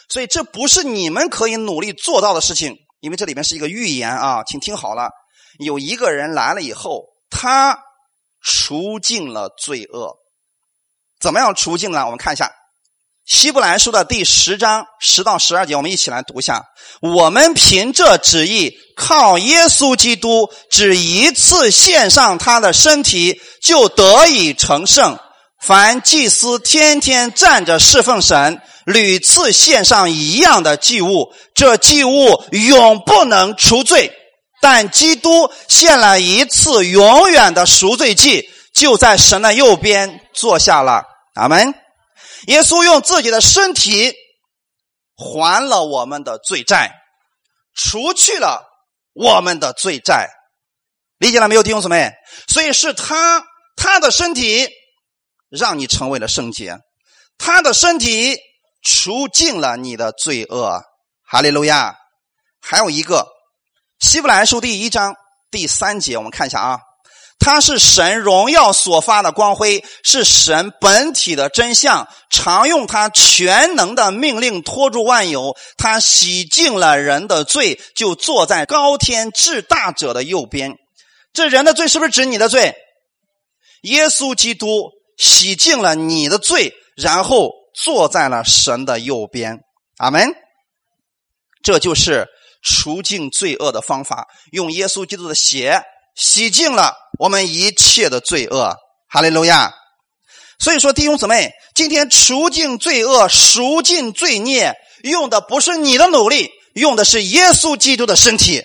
[0.08, 2.76] 所以这不是你们可以努力做到的事情。
[3.00, 5.10] 因为这里面是一个预言啊，请听好了。
[5.58, 7.78] 有一个人来了以后，他
[8.40, 10.16] 除尽了罪恶。
[11.20, 12.04] 怎么样除尽了？
[12.04, 12.52] 我们看一下。
[13.28, 16.64] 希伯来书的第十章十到十二节，我们一起来读一下。
[17.02, 25.18] 我们凭这旨意，靠耶稣基督只一次献上他的身体，就得以成圣，
[25.60, 34.10] 凡祭司天天站着侍奉神，屡次献上一样的祭物，这祭物永不能除罪。
[34.62, 41.02] 但基督献了一次永远的赎罪祭，就在神的右边坐下了。
[41.34, 41.74] 阿门。
[42.46, 44.14] 耶稣用自己的身体
[45.16, 46.92] 还了我们的罪债，
[47.74, 48.64] 除去了
[49.12, 50.30] 我们的罪债。
[51.18, 52.12] 理解了没有，弟兄姊妹？
[52.46, 53.44] 所以是他，
[53.76, 54.68] 他的身体
[55.50, 56.78] 让你成为了圣洁，
[57.36, 58.38] 他的身体
[58.82, 60.80] 除尽了你的罪恶。
[61.24, 61.96] 哈利路亚！
[62.60, 63.26] 还有一个，
[63.98, 65.14] 希伯来书第一章
[65.50, 66.78] 第三节，我们看一下啊。
[67.38, 72.08] 他是神荣耀所发的光辉，是神本体的真相。
[72.30, 75.56] 常用他全能的命令托住万有。
[75.76, 80.74] 他洗净了人的罪，就坐在高天至大者的右边。
[81.32, 82.74] 这人的罪是不是指你的罪？
[83.82, 89.60] 耶稣基督洗净了你的罪，然后坐在了神的右边。
[89.98, 90.28] 阿门。
[91.62, 92.26] 这就是
[92.62, 95.82] 除尽罪恶的方法，用耶稣基督的血。
[96.18, 98.74] 洗净了我们一切的罪恶，
[99.08, 99.72] 哈利路亚。
[100.58, 108.64] 所以说，弟兄姊妹，今天除尽罪恶、赎尽罪孽，用的不是你的努力，用的是耶稣基督的身体。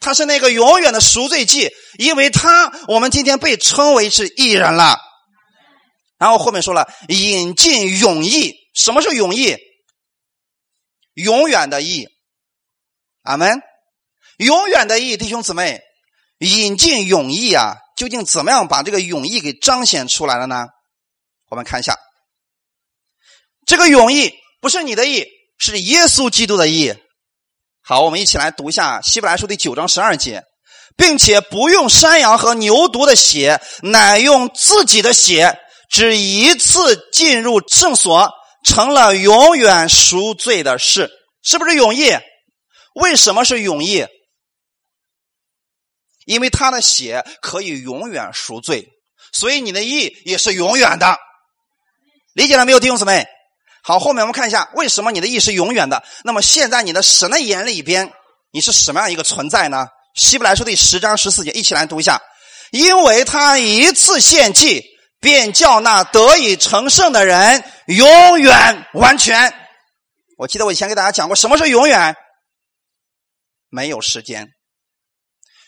[0.00, 4.98] 他是那个永远的赎罪祭，因为他，我们今天被称为是义人了。
[6.18, 8.54] 然后后面说了，引进永义。
[8.74, 9.56] 什么是永义？
[11.14, 12.08] 永远的义。
[13.22, 13.62] 阿门。
[14.38, 15.80] 永远的义，弟兄姊妹。
[16.38, 20.66] 引进永义啊，究竟怎么样把这个永义给彰显出来了呢？
[21.48, 21.96] 我们看一下，
[23.66, 25.26] 这个永义不是你的义，
[25.58, 26.94] 是耶稣基督的义。
[27.82, 30.42] 好，我们一起来读一下《希伯来书》第九章十二节，
[30.96, 35.56] 并且不用山羊和牛犊的血，乃用自己的血，
[35.88, 38.30] 只一次进入圣所，
[38.64, 41.10] 成了永远赎罪的事，
[41.42, 42.12] 是不是永义？
[42.94, 44.06] 为什么是永义？
[46.26, 48.86] 因为他的血可以永远赎罪，
[49.32, 51.16] 所以你的义也是永远的。
[52.34, 53.26] 理解了没有，弟兄姊妹？
[53.82, 56.02] 好，后面我们看一下为什么你的义是永远的。
[56.24, 58.12] 那么现在你的神的眼里边，
[58.50, 59.86] 你是什么样一个存在呢？
[60.14, 62.20] 希伯来书第十章十四节，一起来读一下。
[62.72, 64.82] 因为他一次献祭，
[65.20, 69.54] 便叫那得以成圣的人永远完全。
[70.36, 72.16] 我记得我以前给大家讲过，什么是永远？
[73.70, 74.55] 没有时间。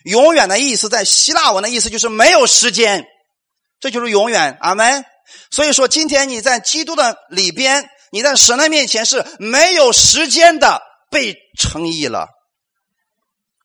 [0.08, 3.04] 永远的意思，在希腊文的意思就是没有时间，
[3.78, 4.56] 这就是永远。
[4.60, 5.04] 阿门。
[5.50, 12.26] 所以说，今天你在基督的里边，你在神的面前是没有时间的被称义了。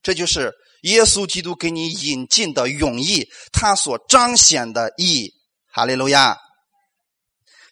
[0.01, 0.51] 这就是
[0.81, 5.31] 耶稣基督给你引进的永义，他所彰显的义。
[5.71, 6.37] 哈利路亚。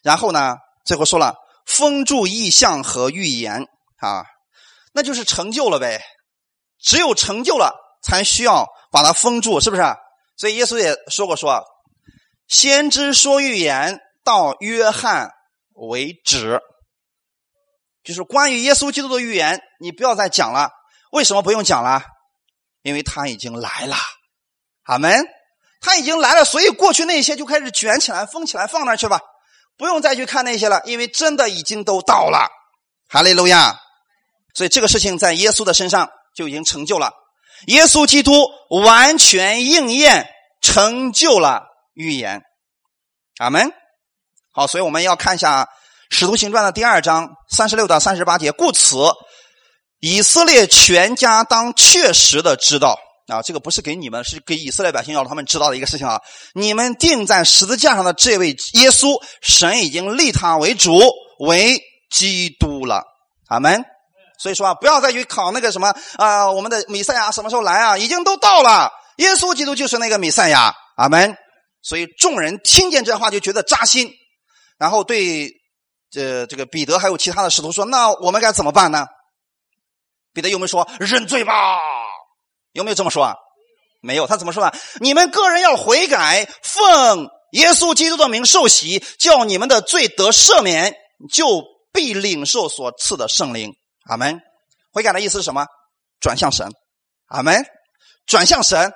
[0.02, 0.56] 然后呢，
[0.86, 1.34] 最后说了
[1.66, 3.66] 封住意象和预言
[3.98, 4.24] 啊，
[4.94, 6.00] 那就是成就了呗。
[6.80, 7.81] 只有成就了。
[8.02, 9.82] 才需要把它封住，是不是？
[10.36, 11.62] 所以耶稣也说过：“说
[12.48, 15.30] 先知说预言到约翰
[15.74, 16.60] 为止，
[18.02, 20.70] 就是关于耶稣基督的预言，你不要再讲了。
[21.12, 22.02] 为什么不用讲了？
[22.82, 23.96] 因为他已经来了，
[24.84, 25.24] 阿门。
[25.80, 29.20] 他已经来了，所以过去那些就开始卷起来、封起来，放那去吧，
[29.76, 32.48] 不用再去看那些了，因为真的已经都到了。
[33.08, 33.78] 哈利路亚！
[34.54, 37.12] 所以这个事情在耶稣的身上就已经成就了。”
[37.66, 40.28] 耶稣基督完全应验，
[40.60, 42.42] 成就了预言，
[43.38, 43.72] 阿门。
[44.50, 45.64] 好，所以我们要看一下
[46.10, 48.52] 《使徒行传》的第二章三十六到三十八节。
[48.52, 48.96] 故此，
[50.00, 52.98] 以色列全家当确实的知道
[53.28, 56.20] 啊，这个不是给你们，是给以色列百姓要他们知道的一个事情啊。
[56.54, 60.98] 你们钉在十字架上的这位耶稣，神已经立他为主，
[61.38, 63.04] 为基督了，
[63.48, 63.84] 阿门。
[64.42, 67.96] 所以说啊，不要再去考那个什么啊，我们的弥赛亚什么时候来啊？
[67.96, 71.36] 已经都到了，耶稣基督就是那个弥赛亚，阿门。
[71.80, 74.10] 所以众人听见这话就觉得扎心，
[74.78, 75.48] 然后对
[76.10, 79.06] 这这个彼得还有其他的使徒说：“那我们该怎么办呢？”
[80.34, 81.78] 彼得有没有说认罪吧？
[82.72, 83.36] 有没有这么说啊？
[84.00, 84.74] 没有，他怎么说啊？
[84.98, 90.92] 你们个人要悔改，奉耶稣基督的名受洗，叫你们的罪得赦免，
[91.32, 91.62] 就
[91.92, 93.72] 必领受所赐的圣灵。
[94.04, 94.40] 阿门，
[94.92, 95.66] 悔改的意思是什么？
[96.20, 96.70] 转向神。
[97.26, 97.64] 阿门，
[98.26, 98.92] 转向神，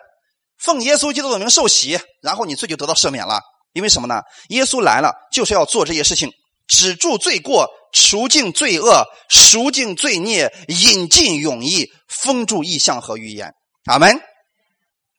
[0.58, 3.40] 奉耶稣基督的名受洗，然后你罪就得到赦免了。
[3.72, 4.22] 因为什么呢？
[4.48, 6.30] 耶稣来了就是要做这些事情，
[6.66, 13.52] 止住罪过，除尽罪恶，赎尽罪孽，引进永义，封住异象和预言。
[13.84, 14.20] 阿门。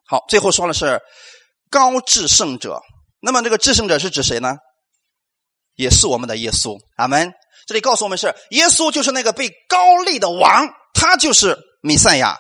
[0.06, 1.02] 好，最后说的是
[1.70, 2.82] 高至圣者。
[3.20, 4.56] 那么这个至圣者是指谁呢？
[5.78, 6.78] 也是我们的耶稣。
[6.98, 7.32] 阿门。
[7.66, 12.38] 这里告诉我们是耶稣就是那个被高利的王，他就是弥赛亚。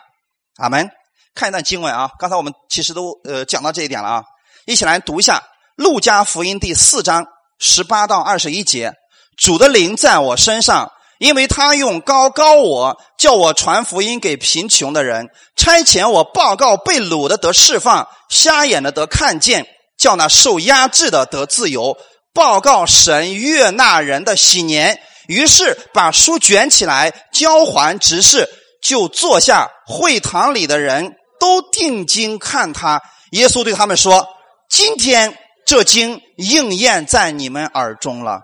[0.57, 0.89] 阿门。
[1.33, 4.23] 看一段经文啊，刚才我们其实都呃讲到这一点了啊，
[4.65, 5.38] 一起来读一下
[5.75, 7.27] 《路加福音》第四章
[7.59, 8.91] 十八到二十一节。
[9.38, 21.95] 主的灵在我身上，因为他用高高我，叫我传福音给贫穷的人，差遣我报告被掳的得释放，瞎眼的得看见，叫那受压制的得自由，
[22.38, 25.01] 报告神悦纳人的喜年。
[25.27, 28.47] 于是把书卷起来交还执事，
[28.81, 29.67] 就坐下。
[29.88, 31.15] 会堂里的人。
[31.39, 34.27] 都定睛看他，耶稣对他们说
[34.71, 38.39] ：“今天这经应验在你们耳中了。”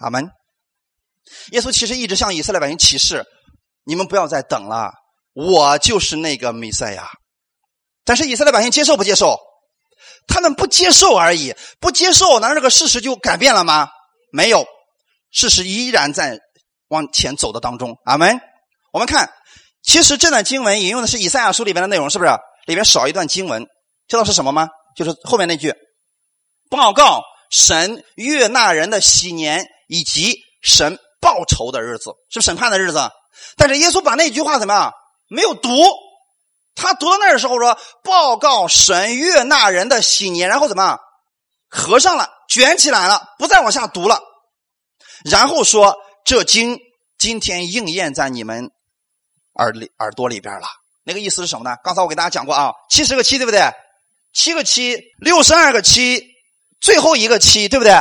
[0.00, 0.30] 阿门。
[1.50, 3.22] 耶稣其实一直向以色列百姓启示
[3.84, 4.92] ：“你们不要再等了，
[5.34, 7.10] 我就是那个弥赛亚。”
[8.06, 9.38] 但是以色列百姓接受不接受？
[10.28, 13.88] 他们不接受而已，不接受，难道这个事实就改变了吗？
[14.30, 14.64] 没有，
[15.32, 16.38] 事实依然在
[16.88, 17.96] 往前走的当中。
[18.04, 18.40] 阿门。
[18.92, 19.32] 我们看。
[19.80, 22.30] 其实这段经文引用的是以赛亚书里边的内容，是不是？
[22.66, 23.64] 里边少一段经文，
[24.06, 24.68] 知道是什么吗？
[24.96, 25.72] 就是后面那句
[26.68, 33.08] ：“报告神悦纳人的喜年以及神报仇的日子，是审判的日子。”
[33.56, 34.92] 但是耶稣把那句话怎么样？
[35.28, 35.70] 没有读。
[36.78, 40.98] 他读到那儿的时候说：“报告神悦纳人的喜年。”然后怎么？
[41.68, 44.22] 合上了，卷起来了，不再往下读了。
[45.24, 46.78] 然后说：“这经
[47.18, 48.70] 今天应验在你们。”
[49.58, 50.68] 耳里耳朵里边了，
[51.02, 51.76] 那个意思是什么呢？
[51.82, 53.60] 刚才我给大家讲过啊，七十个七，对不对？
[54.32, 56.24] 七个七，六十二个七，
[56.80, 57.92] 最后一个七，对不对？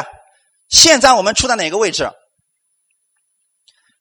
[0.69, 2.11] 现在我们处在哪个位置？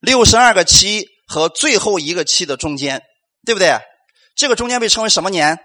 [0.00, 3.02] 六十二个七和最后一个七的中间，
[3.46, 3.78] 对不对？
[4.36, 5.58] 这个中间被称为什么年？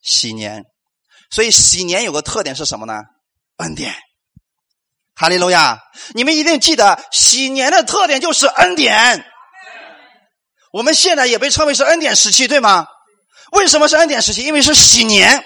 [0.00, 0.64] 喜年。
[1.30, 3.02] 所以喜年有个特点是什么呢？
[3.56, 3.94] 恩典。
[5.14, 5.80] 哈利路亚！
[6.14, 9.24] 你们一定记得，喜年的特点就是恩典。
[10.72, 12.86] 我们现在也被称为是恩典时期，对吗？
[13.50, 14.44] 为什么是恩典时期？
[14.44, 15.44] 因为是喜年，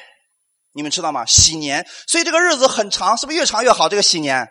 [0.75, 1.25] 你们知道吗？
[1.25, 3.89] 喜年，所以这个日子很长，是不是越长越好？
[3.89, 4.47] 这个喜年，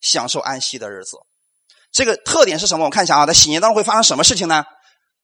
[0.00, 1.16] 享受安息的日子，
[1.90, 2.84] 这个特点是什么？
[2.84, 4.64] 我看一下啊，在喜年当中会发生什么事情呢？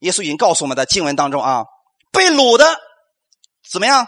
[0.05, 1.65] 耶稣已经告诉我们在经文当中啊，
[2.13, 2.79] 被掳的
[3.71, 4.07] 怎么样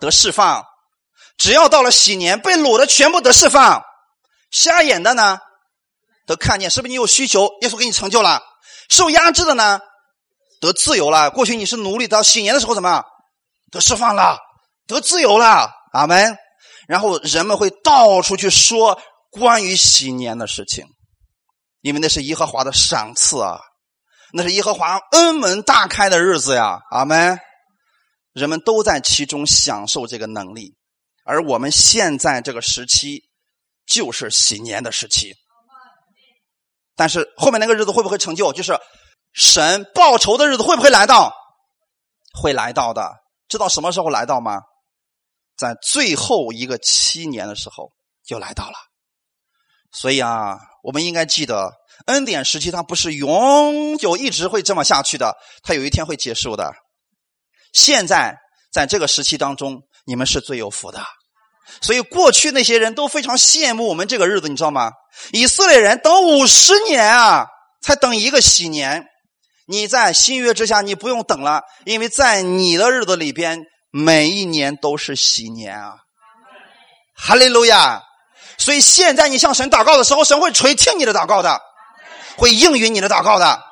[0.00, 0.64] 得释放？
[1.36, 3.82] 只要到了喜年，被掳的全部得释放，
[4.50, 5.38] 瞎眼的呢
[6.26, 7.48] 得看见，是不是你有需求？
[7.60, 8.42] 耶稣给你成就了。
[8.88, 9.80] 受压制的呢，
[10.60, 11.30] 得自由了。
[11.30, 13.04] 过去你是奴隶，到喜年的时候怎么
[13.70, 14.38] 得释放了，
[14.86, 15.70] 得自由了？
[15.92, 16.38] 阿门。
[16.88, 19.00] 然后人们会到处去说
[19.30, 20.86] 关于喜年的事情，
[21.80, 23.58] 因为那是耶和华的赏赐啊，
[24.36, 26.80] 那是耶和华恩门大开的日子呀。
[26.90, 27.38] 阿门。
[28.32, 30.74] 人们都在其中享受这个能力，
[31.24, 33.22] 而我们现在这个时期
[33.86, 35.32] 就是喜年的时期。
[36.96, 38.52] 但是后面那个日子会不会成就？
[38.52, 38.76] 就是
[39.32, 41.32] 神报仇的日子会不会来到？
[42.42, 43.14] 会来到的。
[43.46, 44.60] 知道什么时候来到吗？
[45.56, 47.92] 在最后一个七年的时候
[48.24, 48.74] 就来到了。
[49.92, 51.72] 所以啊，我们应该记得，
[52.06, 56.72] 恩典时期它不是永久一直会这么下去的，它有一天会结束的。
[57.72, 58.36] 现在
[58.72, 61.02] 在这个时期当中，你们是最有福的。
[61.80, 64.92] 所以过去那些人都非常羡慕我们这个日子，你知道吗？
[65.32, 67.46] 以色列人等五十年啊，
[67.80, 69.06] 才等一个喜年。
[69.66, 75.94] 你在新约之下，你不用等了，因为在你的日子里边，每一年都是喜年啊！
[77.16, 78.02] 哈利路亚！
[78.58, 81.58] 所以现在你向神祷告的时候，神会垂听你的祷告的，
[82.36, 83.62] 会应允你的祷告的。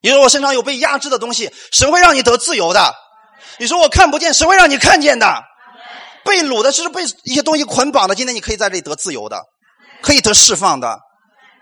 [0.00, 2.94] 你说我身上有被压制的东西，神会让你得自由的。
[3.58, 5.42] 你说我看不见，神会让你看见的。
[6.24, 8.14] 被掳的，就是被一些东西捆绑的。
[8.14, 9.42] 今天你可以在这里得自由的，
[10.02, 10.98] 可以得释放的，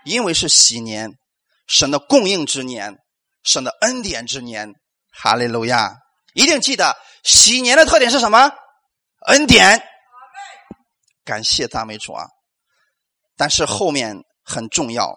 [0.05, 1.11] 因为是喜年，
[1.67, 2.95] 神的供应之年，
[3.43, 4.73] 神的恩典之年。
[5.15, 5.93] 哈利路亚！
[6.33, 8.51] 一定记得喜年的特点是什么？
[9.27, 9.83] 恩典。
[11.23, 12.25] 感谢赞美主啊！
[13.37, 15.13] 但是后面很重要，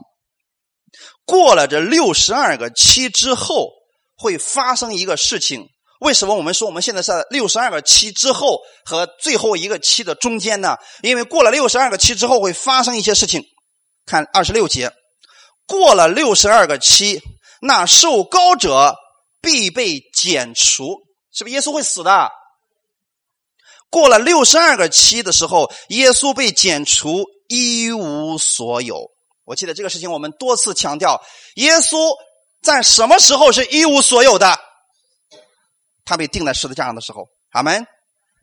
[1.24, 3.70] 过了这六十二个期之后，
[4.16, 5.66] 会发生一个事情。
[6.00, 10.76] 为什么我们说我们现在在六十二个期之后和最后一个期的中间呢？
[11.02, 13.42] 因为过了六十二个期之后会发生一些事情。
[14.04, 14.92] 看二十六节，
[15.66, 17.20] 过了六十二个期，
[17.60, 18.94] 那受高者
[19.40, 20.98] 必被剪除，
[21.32, 22.30] 是不是耶稣会死的？
[23.90, 29.15] 过了六十二个期的时候，耶稣被剪除，一无所有。
[29.46, 31.22] 我记得这个事情，我们多次强调，
[31.54, 32.14] 耶稣
[32.60, 34.58] 在什么时候是一无所有的？
[36.04, 37.86] 他被钉在十字架上的时候，阿门。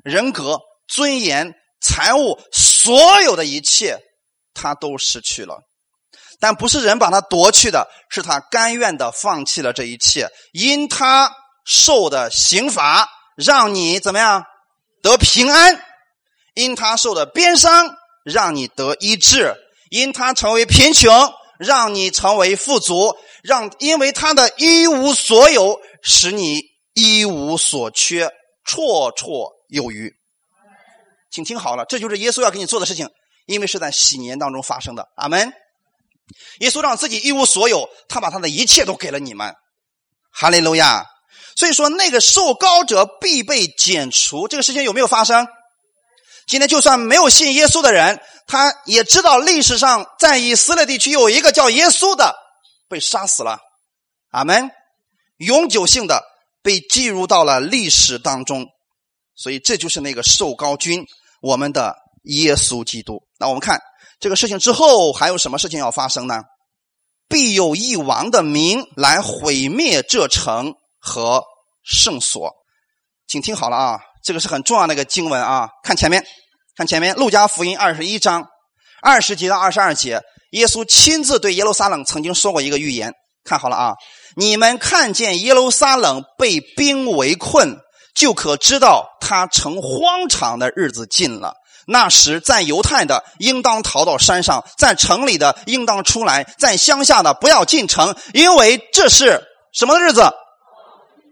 [0.03, 3.99] 人格、尊严、财物，所有的一切
[4.53, 5.59] 他都失去了。
[6.39, 11.33] 但不是人把他夺去的，是他甘愿的放弃了这一切，因他
[11.65, 14.43] 受的刑罚，让你怎么样
[15.01, 15.75] 得平安；
[16.53, 17.95] 因他受的鞭伤，
[18.25, 19.53] 让你得医治；
[19.93, 26.63] 因他成为贫穷，让你成为富足；让因为他的一无所有，使你
[26.95, 28.25] 一无所缺，
[28.65, 30.11] 绰绰有余。
[31.29, 33.07] 请听好了，这就是耶稣要给你做的事情，
[33.45, 35.09] 因为是在喜年当中发生的。
[35.15, 35.53] 阿门。
[36.61, 39.53] 耶稣让自己一无所有，他把他的一切都给了你们，
[40.31, 41.05] 哈利路亚。
[41.55, 45.45] 所以说，那个受高者必被剪除，这个事情有没有发生？
[46.47, 52.35] 今天就算没有信耶稣的人，他也知道历史上在以色列地区有一个叫耶稣的
[52.87, 53.59] 被杀死了，
[54.31, 54.69] 阿门。
[55.37, 56.23] 永久性的
[56.61, 58.65] 被记入到了历史当中，
[59.35, 61.05] 所以这就是那个受高君，
[61.41, 63.21] 我们的耶稣基督。
[63.39, 63.81] 那我们看。
[64.19, 66.43] 这个事情之后还有什么事情要发生呢？
[67.27, 71.43] 必有一王的名来毁灭这城和
[71.83, 72.49] 圣所，
[73.27, 73.99] 请听好了啊！
[74.23, 75.67] 这个是很重要的一个经文啊！
[75.83, 76.25] 看前面，
[76.77, 78.47] 看前面，《路加福音》二十一章
[79.01, 80.21] 二十节到二十二节，
[80.51, 83.11] 耶稣亲自对耶路撒冷曾经说过一个预言。
[83.43, 83.93] 看好了啊！
[84.37, 87.75] 你们看见耶路撒冷被兵围困，
[88.15, 91.53] 就可知道他成荒场的日子近了。
[91.85, 99.43] 那时，在犹太的应当逃到山上，在城里的应当出来，在乡下的不要进城，因为这是
[99.73, 100.31] 什么日子？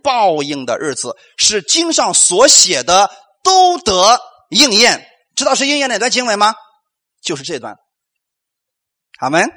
[0.04, 3.10] 报应的日子，是经上所写的
[3.44, 5.08] 都得应验。
[5.36, 6.54] 知道是应验哪段经文吗？
[7.24, 7.76] 就是这段。
[9.20, 9.50] 阿门。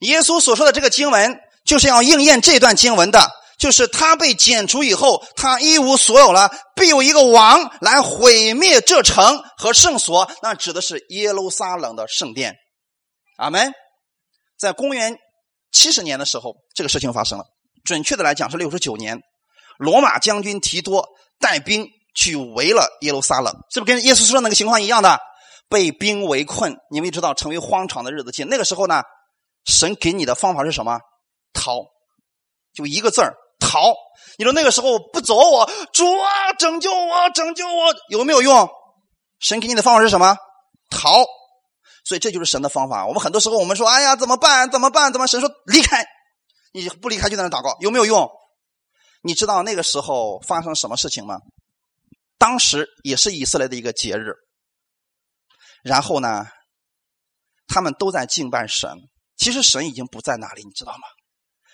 [0.00, 3.30] 耶稣所说的这个经文，就是要应验这段经文的。
[3.58, 10.30] 就是他被剪除以后，他一无所有了，必有一个王来毁灭这城和圣所。
[10.42, 12.54] 那指的是耶路撒冷的圣殿。
[13.36, 13.72] 阿门。
[14.56, 15.16] 在公元
[15.72, 17.44] 七十年的时候，这个事情发生了。
[17.84, 19.18] 准确的来讲是六十九年，
[19.78, 21.08] 罗马将军提多
[21.40, 25.18] 带兵去围了耶路撒冷，是不是跟耶稣说的那个情况一样的？
[25.70, 28.46] 被兵围困，你们也知道，成为荒场的日子近。
[28.48, 29.02] 那个时候呢，
[29.64, 30.98] 神给你的方法是什么？
[31.52, 31.84] 逃，
[32.74, 33.34] 就一个字儿。
[33.60, 33.92] 逃！
[34.38, 38.68] 你说那个时候不走，我主啊，拯救我，拯救我，有没有用？
[39.40, 40.36] 神给你的方法是什么？
[40.88, 41.24] 逃！
[42.04, 43.04] 所以这就是神的方法。
[43.04, 44.70] 我们很多时候我们说，哎呀，怎么办？
[44.70, 45.12] 怎么办？
[45.12, 45.26] 怎么？
[45.26, 46.06] 神说离开，
[46.72, 48.30] 你不离开就在那祷告，有没有用？
[49.22, 51.38] 你知道那个时候发生什么事情吗？
[52.38, 54.32] 当时也是以色列的一个节日，
[55.82, 56.46] 然后呢，
[57.66, 58.90] 他们都在敬拜神。
[59.36, 61.06] 其实神已经不在那里，你知道吗？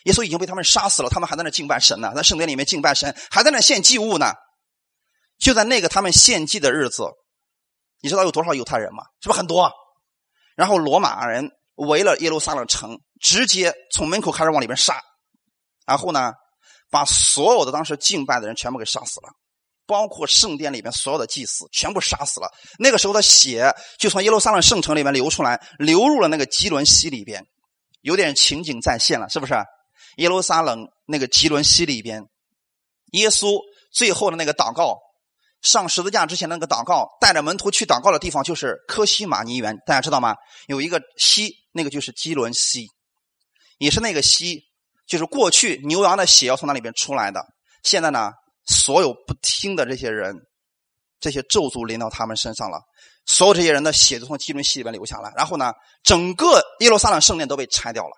[0.05, 4.33] 耶稣已经被他们杀死了，他们还在那敬拜神呢，在圣殿里面敬拜神，还在那献祭物呢。
[5.39, 7.05] 就在那个他们献祭的日子，
[8.01, 9.05] 你知道有多少犹太人吗？
[9.21, 9.73] 是不是很多？
[10.57, 15.03] 然后罗马人围了耶路撒冷城，直接从门口开始往里边杀，
[15.87, 16.33] 然后呢，
[16.95, 19.29] 把所有的当时敬拜的人全部给杀死了，
[19.85, 22.49] 包括圣殿里边所有的祭司全部杀死了。
[22.79, 27.45] 那个时候的血就从耶路撒冷圣城里面流出来，流入了那个基伦溪里边，
[28.03, 29.55] 有点情景再现了，是不是？
[30.19, 32.23] 耶路撒冷那个基伦溪里边，
[33.11, 33.59] 耶稣
[33.93, 34.97] 最后的那个祷告，
[35.63, 40.37] 上十字架之前那个祷告，带着门徒去祷告的地方就是科西玛尼园，大家知道吗？
[40.69, 42.87] 有一个溪，那个就是基伦溪，
[43.79, 44.63] 也是那个溪，
[45.07, 47.45] 就是过去牛羊的血要从那里边出来的。
[47.83, 48.31] 现在呢，
[48.67, 50.35] 所有不听的这些人，
[51.21, 52.81] 这些咒诅临到他们身上了，
[53.27, 58.11] 所有这些人的血都从基伦溪里边流下来，然后呢，整个耶路撒冷圣殿都被拆掉了。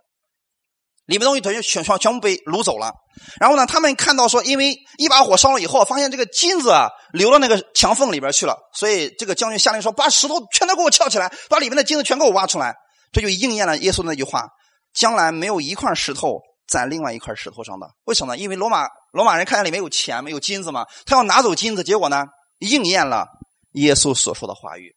[1.06, 2.92] 里面东西全全全部被掳走了，
[3.38, 12.74] 然后呢，他们看到说，因为一把火烧了以后，发现这个金子啊流到那个墙缝里边去了，所以这个将军下令说，把石头全都给我撬起来，把里面的金子全给我挖出来。
[13.12, 14.48] 这就应验了耶稣那句话：
[14.92, 17.88] 将来没有一块石头在另外一块石头上的。
[18.04, 18.36] 为什么？
[18.36, 22.24] 因为罗马罗马人看见里面有钱，没有金子嘛，他要拿走金子，结果呢，
[22.58, 23.26] 应验了
[23.72, 24.94] 耶稣所说的话语。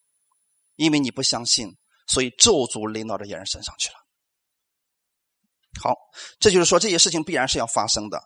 [0.75, 1.75] 因为你不相信，
[2.07, 3.95] 所以咒诅临到这些人身上去了。
[5.83, 5.93] 好，
[6.39, 8.21] 这就是说这些事情必然是要发生的。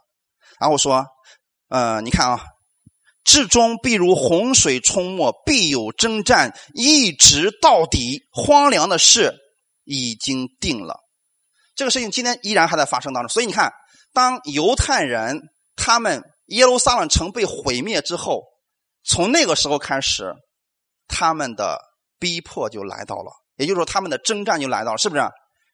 [0.60, 1.06] 然后说，
[1.70, 2.46] 呃，你看啊，
[3.24, 8.22] 至终必如洪水冲没，必有征战，一直到底。
[8.32, 9.36] 荒凉的事
[9.84, 11.03] 已经定了，
[11.76, 13.30] 这个事情今天依然还在发生当中。
[13.30, 13.72] 所以你看，
[14.14, 15.42] 当犹太人
[15.76, 18.44] 他们耶路撒冷城被毁灭之后，
[19.04, 20.34] 从那个时候开始，
[21.08, 21.80] 他们的
[22.20, 25.24] 逼迫就来到了，也就是说，他们的征战就来到了，是不是？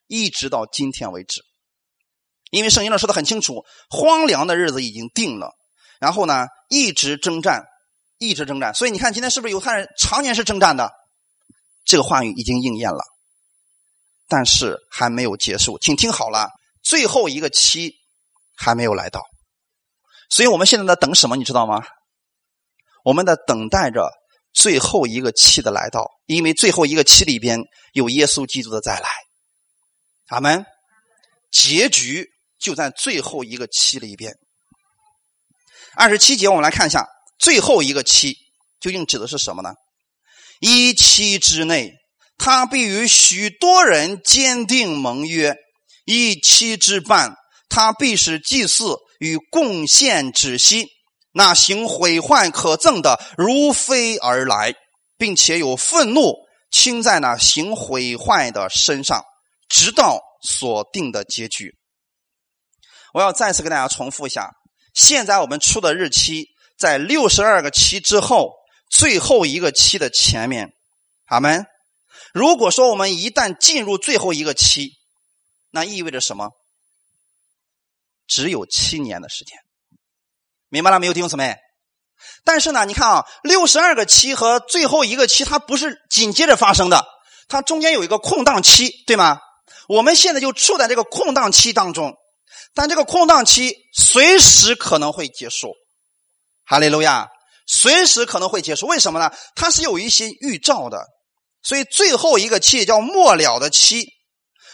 [0.06, 1.42] 一直到今天为止。
[2.50, 5.52] 因为圣经上说的很清楚，荒凉的日子已经定了，
[6.00, 7.64] 然后呢，一直征战，
[8.18, 8.74] 一直征战。
[8.74, 10.90] 所以你看，今天是不是犹太人常年是征战的？
[11.84, 13.00] 这个话语已经应验了。
[14.30, 15.78] 但是还没有结束。
[15.80, 16.48] 请听好了，
[16.82, 17.96] 最后一个期
[18.56, 19.22] 还没有来到，
[20.30, 21.36] 所以我们现在在等什么？
[21.36, 21.82] 你知道吗？
[23.04, 24.10] 我们在等待着
[24.52, 27.58] 最后一个期的来到，因为最后一个期里边
[27.92, 29.08] 有耶稣基督的再来。
[30.28, 30.64] 阿门。
[31.50, 32.28] 结局
[32.60, 34.32] 就在最后一个期里边。
[35.96, 37.04] 二十七节，我们来看一下
[37.40, 38.36] 最后一个期
[38.78, 39.74] 究竟指的是什么呢？
[40.60, 41.92] 一期之内，
[42.42, 45.52] 他必与许多人坚定盟约；
[46.06, 47.36] 一期之半，
[47.68, 50.88] 他必使祭祀与贡献止息。
[51.32, 54.72] 那行毁坏可憎的如飞而来，
[55.18, 56.34] 并且有愤怒
[56.70, 59.22] 倾在那行毁坏的身上，
[59.68, 61.74] 直到所定的结局。
[63.12, 64.50] 我要再次跟大家重复一下。
[64.94, 66.46] 现在我们出的日期
[66.78, 68.54] 在六十二个期之后，
[68.90, 70.72] 最后一个期的前面，
[71.26, 71.66] 阿门。
[72.32, 74.92] 如果说我们一旦进入最后一个期，
[75.70, 76.50] 那意味着什么？
[78.26, 79.58] 只有七年的时间，
[80.68, 81.56] 明白了没有，弟兄姊妹？
[82.44, 87.04] 但是呢，你看啊，六十二个期和最后一个期，它不是紧接着发生的，
[87.48, 89.40] 它中间有一个空档期，对吗？
[89.88, 92.14] 我们现在就处在这个空档期当中。
[92.72, 95.74] 但这个空档期随时可能会结束，
[96.64, 97.28] 哈利路亚，
[97.66, 98.86] 随时可能会结束。
[98.86, 99.32] 为什么呢？
[99.56, 101.04] 它是有一些预兆的，
[101.62, 104.06] 所以最后一个期叫末了的期。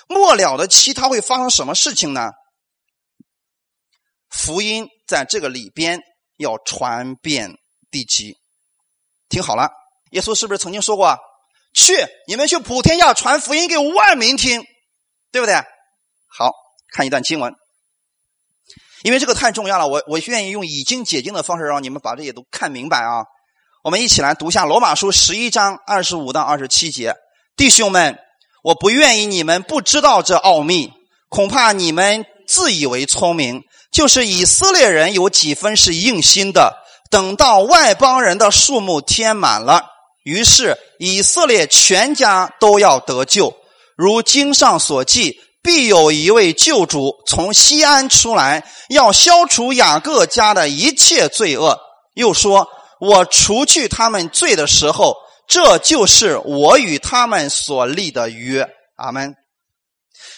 [0.08, 2.30] 末了的期，它会发生什么事情呢？
[4.30, 6.00] 福音在这个里边
[6.36, 7.56] 要传遍
[7.90, 8.36] 地极。
[9.28, 9.70] 听好了，
[10.12, 11.18] 耶稣是不是曾经说过
[11.74, 11.92] ：“去，
[12.28, 14.62] 你们去普天下传福音给万民听，
[15.32, 15.56] 对不对？”
[16.30, 16.52] 好
[16.92, 17.52] 看一段经文。
[19.02, 23.24] 因为这个太重要了，我我愿意用已经解经的方式让你们把这些都看明白啊！
[23.86, 27.14] 我们一起来读一下罗马书十一章二十五到二十七节，
[27.56, 28.18] 弟兄们，
[28.64, 30.90] 我不愿意你们不知道这奥秘，
[31.28, 33.62] 恐怕你们自以为聪明，
[33.92, 36.82] 就是以色列人有几分是硬心的。
[37.12, 39.84] 等到外邦人的数目填满了，
[40.24, 43.54] 于是以色列全家都要得救，
[43.96, 45.38] 如经上所记。
[45.62, 51.78] 必有一位救主从西安出来，要消除雅各家的一切罪恶。
[52.14, 52.68] 又说
[53.00, 55.16] ：“我除去他们罪的时候，
[55.46, 59.34] 这就是我与他们所立的约。”阿门。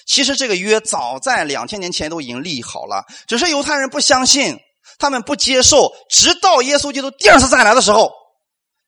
[0.06, 4.58] 其实这个约早在两千年前都已经立好了，只是犹太人不相信，
[4.98, 8.12] 他们不接受，直到耶稣基督第二次再来的时候，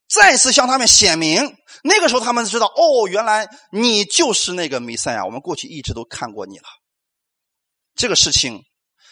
[0.09, 1.57] 再次向他们显明。
[1.83, 5.25] 那个时候，他们知道哦，原来你就是那个弥赛亚。
[5.25, 6.65] 我们过去一直都看过你了。
[7.95, 8.63] 这个事情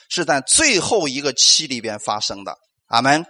[0.09, 2.57] 是在最后一个期里边发生的。
[2.89, 3.25] 阿门。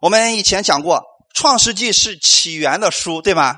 [0.00, 0.98] 我们以前讲过，
[1.34, 3.56] 《创世纪》是起源的书，对吗？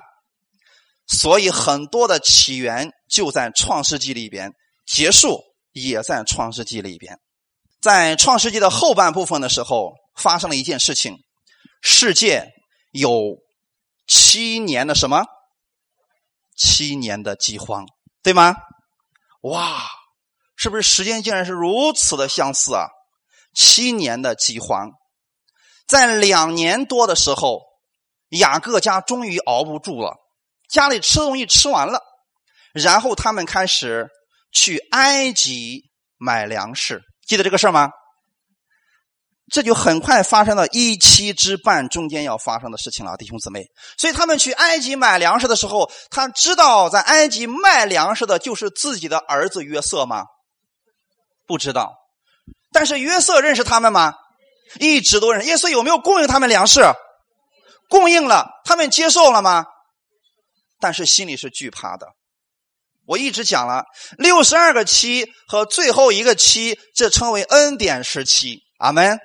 [1.07, 4.53] 所以很多的起源就在《创世纪》里边，
[4.87, 5.41] 结束
[5.73, 7.19] 也在《创世纪》里边。
[7.81, 11.17] 在《创世纪》的后半部分的时候，发生了一件事情：
[11.83, 12.47] 世界
[12.93, 13.37] 有。
[14.11, 15.23] 七年的什么？
[16.57, 17.85] 七年的饥荒，
[18.23, 18.57] 对吗？
[19.43, 19.83] 哇，
[20.57, 22.87] 是不是时间竟然是如此的相似啊？
[23.55, 24.93] 七年的饥荒，
[25.89, 27.63] 在两年多的时候，
[28.29, 30.15] 雅各家终于熬不住了，
[30.69, 32.03] 家里吃东西吃完了，
[32.75, 34.07] 然后他们开始
[34.53, 35.85] 去埃及
[36.19, 37.91] 买粮食，记得这个事儿吗？
[39.51, 43.65] 这就很快发生了一期之半中间要发生的事情了，弟兄姊妹。
[43.97, 50.27] 所以他们去埃及买粮食的时候，他知道在埃及卖粮食的就是自己的儿子约瑟吗？
[51.47, 51.95] 不知道。
[52.73, 54.13] 但是约瑟认识他们吗？
[54.79, 55.47] 一直都认。
[55.47, 56.81] 耶稣有没有供应他们粮食？
[57.89, 58.47] 供应了。
[58.65, 59.65] 他们接受了吗？
[60.81, 62.07] 但是心里是惧怕的。
[63.07, 63.85] 我一直讲了
[64.19, 68.61] 六十二个期和最后一个期，这称为恩典时期。
[68.79, 69.19] 阿门。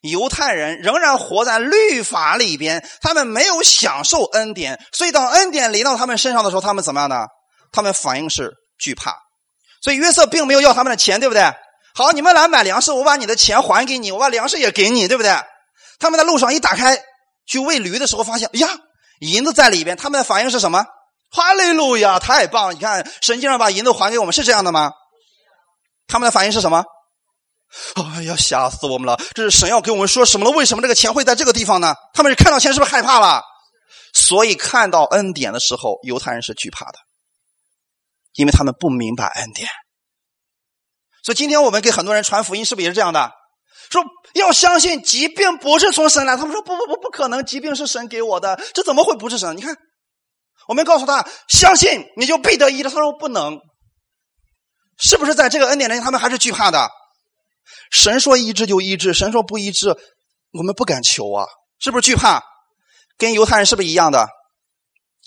[0.00, 7.26] 犹太人仍然活在律法里边，他们没有享受恩典，所以当恩典临到他们身上的时候，他们怎么样呢？
[7.72, 9.16] 他们反应是惧怕。
[9.82, 11.42] 所以约瑟并没有要他们的钱，对不对？
[11.98, 15.32] 好，你们来买粮食，我把你的钱还给你，我把粮食也给你，对不对？
[15.98, 16.96] 他们在路上一打开
[17.44, 18.68] 去喂驴的时候，发现呀，
[19.18, 20.86] 银子在里边，他们的反应是什么？
[21.28, 22.72] 哈利路亚，太棒！
[22.72, 24.92] 你看，神经上把银子还给我们，是这样的吗？
[26.06, 26.84] 他们的反应是什么？
[27.96, 29.20] 哎呀，吓死我们了！
[29.34, 30.52] 这是神要给我们说什么了？
[30.52, 31.96] 为什么这个钱会在这个地方呢？
[32.14, 33.42] 他们是看到钱是不是害怕了？
[34.14, 36.98] 所以看到恩典的时候，犹太人是惧怕的，
[38.34, 39.68] 因为他们不明白恩典。
[41.28, 43.30] 所以今天我们给很多人传福音，是不是也是这样的？
[43.90, 44.02] 说
[44.32, 49.54] 要相信疾病不是从神来，他们说不不不不可能，疾病是神给我的，这怎么会不是神？
[49.54, 49.76] 你看，
[50.68, 53.58] 我们告诉他相信你就必得医治，他说不能。
[54.98, 56.88] 是不是在这个恩典里，他们还是惧怕的？
[57.90, 59.94] 神说医治就医治，神说不医治，
[60.52, 61.44] 我们不敢求啊，
[61.78, 62.42] 是不是惧怕？
[63.18, 64.26] 跟犹太人是不是一样的？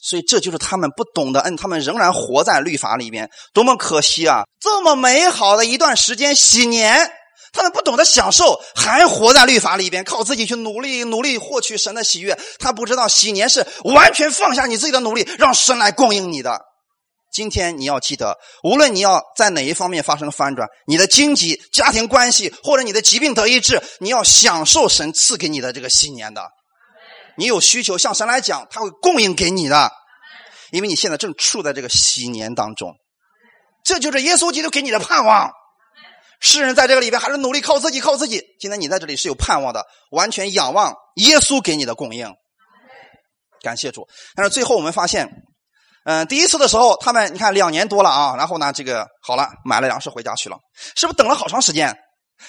[0.01, 4.43] 所以这就是他们不懂得恩，他们仍然活在律法里面，多么可惜啊！
[4.59, 7.11] 这么美好的一段时间，喜年，
[7.53, 12.37] 他们不懂得享受，还活在律法里边，靠自己去努力，努力获取神的喜悦。
[12.57, 16.59] 他不知道喜年是完全放下你自己的努力，让神来供应你的。
[17.31, 26.41] 今天你要记得，无论你要在哪一方面发生翻转，你的经济、家庭关系或者你的疾病得医治，你要享受神赐给你的这个新年的。
[27.37, 29.91] 你有需求向神来讲，他会供应给你的，
[30.71, 32.93] 因为你现在正处在这个喜年当中。
[33.83, 35.51] 这就是耶稣基督给你的盼望。
[36.39, 38.43] 世人在这个里边还是努力靠自己，靠自己。
[38.59, 42.33] 今天你在这里是有盼望的，完全仰望耶稣给你的供应。
[43.61, 44.07] 感谢主。
[44.35, 45.29] 但是最后我们发现。
[46.03, 50.57] 嗯，第一次的时候，他们你看两年多了啊，然后呢，这个好了，买了粮食回家去了，
[50.95, 51.95] 是不是等了好长时间？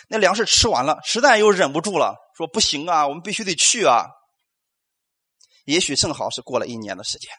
[0.08, 4.06] 那粮食吃完了，实在又忍不住了，说不行啊，我们必须得去啊。
[5.64, 7.30] 也许正好是过了一年的时间，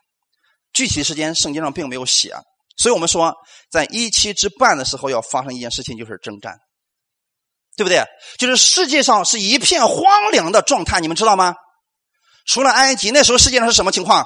[0.73, 2.35] 具体时间圣经上并没有写，
[2.77, 3.35] 所以我们说，
[3.69, 6.57] 在一期之半的时候要发生一件事情，就是征战，
[7.75, 8.03] 对不对？
[8.37, 11.55] 就是世界上是一片荒凉的状态，你们知道吗？
[12.45, 14.25] 除了埃及，那时候世界上是什么情况？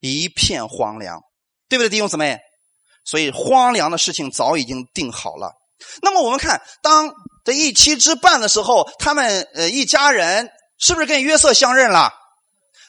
[0.00, 1.20] 一片荒凉，
[1.68, 2.38] 对不对，弟兄姊妹？
[3.04, 5.52] 所以荒凉的事情早已经定好了。
[6.02, 7.12] 那么我们看，当
[7.44, 12.12] 这一期之半的时候，他们呃一家人是不是跟约瑟相认了？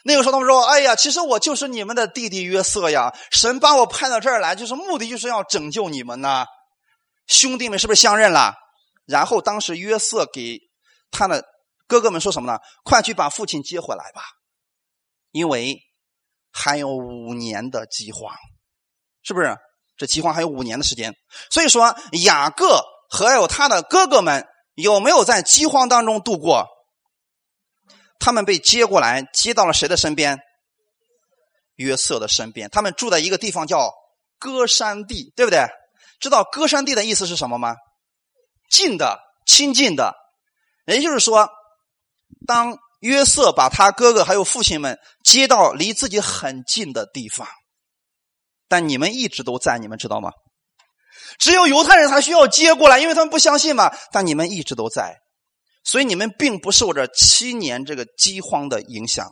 [0.04, 3.14] 那个时候他们说：“哎呀，其实我就是你们的弟弟约瑟呀！
[3.32, 6.46] 神把我派到这儿来，就是目的就是要拯救你们呐。”
[7.28, 8.54] 兄弟们是不是相认了？
[9.06, 10.60] 然后当时约瑟给
[11.10, 11.44] 他的
[11.88, 12.60] 哥哥们说什么呢？
[12.84, 14.22] 快去把父亲接回来吧，
[15.32, 15.80] 因为。
[16.56, 18.32] 还有五年的饥荒，
[19.24, 19.58] 是不是？
[19.98, 21.12] 这饥荒还有五年的时间。
[21.50, 21.96] 所以说，
[22.26, 22.80] 雅各
[23.10, 24.46] 和有他的哥哥们
[24.76, 26.68] 有没有在饥荒当中度过？
[28.20, 30.40] 他们被接过来，接到了谁的身边？
[31.76, 32.70] 约瑟的身边。
[32.70, 33.92] 他们住在一个地方叫
[34.40, 35.66] 歌山地，对不对？
[36.20, 37.76] 知道歌山地的意思是什么吗？
[38.70, 40.14] 近的，亲近的。
[40.86, 41.50] 也就是说，
[42.48, 42.78] 当。
[43.04, 47.46] 约瑟把他哥哥还有父亲们接到离自己很近的地方，
[48.70, 50.32] 但你们一直都在，你们知道吗？
[51.38, 53.94] 只有犹太人才需要接过来，因为他们不相信嘛。
[54.14, 55.18] 但你们一直都在，
[55.84, 59.28] 所以你们并不受这七年这个饥荒的影响。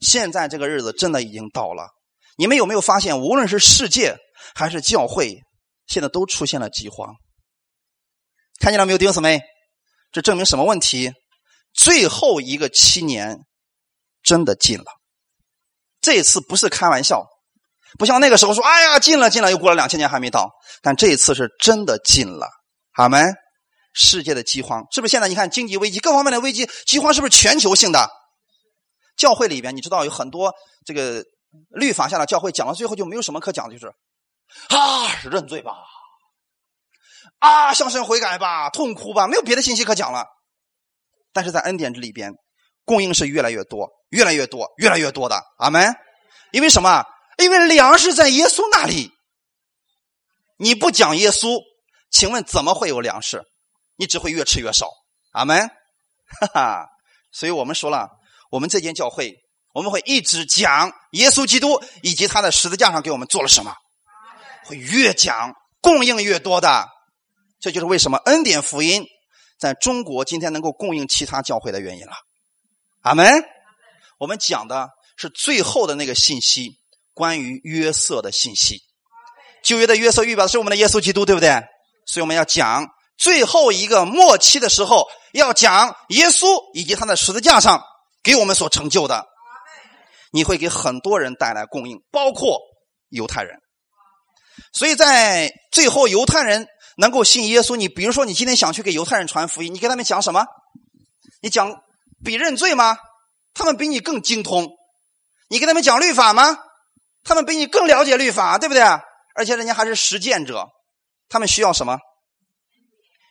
[0.00, 1.88] 现在这个日子真的已经到了，
[2.36, 4.16] 你们有没有发现，无论是世界
[4.54, 5.40] 还是教会，
[5.86, 7.14] 现在都出现了饥荒？
[8.60, 9.40] 看见了没有，弟兄姊妹？
[10.12, 11.12] 这证明什么问题？
[11.74, 13.38] 最后一个七年
[14.22, 14.86] 真的近了，
[16.00, 17.26] 这次不是开玩笑，
[17.98, 22.48] 不像那个时候说：“哎呀，近了，近了，又过了两千年还没到。”但这一次是真的近了，
[22.92, 23.18] 好没？
[23.92, 25.28] 世界的饥荒是不是现在？
[25.28, 28.08] 你看经济危机，各方面的危机，饥荒是不是全球性的？
[29.16, 31.24] 教会里边你知道有很多这个
[31.70, 33.86] 律法下的教会讲到最后就没有什么可讲的，就是
[34.68, 35.72] 啊，认罪吧，
[37.38, 40.26] 啊，向神悔改吧，痛哭吧，没有别的信息可讲了。
[41.32, 42.32] 但是在恩典这里边，
[42.84, 45.42] 供应是越来越多，越来越多，越来越多的。
[45.58, 45.94] 阿门。
[46.52, 47.04] 因为什么？
[47.36, 49.12] 因为粮食在耶稣那里。
[50.56, 51.60] 你不讲耶稣，
[52.10, 53.44] 请问怎么会有粮食？
[53.98, 54.88] 你只会越吃越少。
[55.32, 55.68] 阿门。
[56.40, 56.86] 哈哈。
[57.30, 58.08] 所以我们说了，
[58.50, 59.36] 我们这间教会，
[59.74, 63.74] 我们会一直讲耶稣基督以及他的十字架上给我们做了什么，
[64.64, 66.88] 会越讲供应越多的。
[67.60, 69.04] 这就是为什么恩典福音。
[69.58, 72.12] 在中国，今天能够供应其他教会的原因了。
[73.02, 73.44] 阿门。
[74.18, 76.78] 我们讲的是最后的那个信息，
[77.12, 78.80] 关于约瑟的信息。
[79.64, 81.50] 旧约的约瑟预表的是我们的耶稣基督，对不对？
[82.06, 82.86] 所以我们要讲
[83.18, 87.82] 最后一个末期的时候，要讲耶稣以及他的十字架上
[88.22, 89.26] 给我们所成就的。
[90.32, 92.60] 你会给很多人带来供应，包括
[93.10, 93.58] 犹太人。
[94.72, 96.66] 所以在最后，犹太人。
[97.00, 100.44] 能够信耶稣，你比如说，你今天想去给犹太人传福音，你给他们讲什么？
[101.40, 101.80] 你讲
[102.24, 102.98] 比认罪吗？
[103.54, 104.68] 他们比你更精通。
[105.48, 106.58] 你给他们讲律法吗？
[107.22, 108.82] 他们比你更了解律法，对不对？
[109.36, 110.66] 而且人家还是实践者，
[111.28, 111.98] 他们需要什么？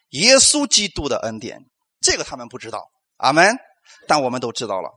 [0.10, 1.60] 耶稣基督的恩典，
[2.02, 2.86] 这个他们不知道。
[3.18, 3.58] 阿门。
[4.08, 4.90] 但我们都知道了。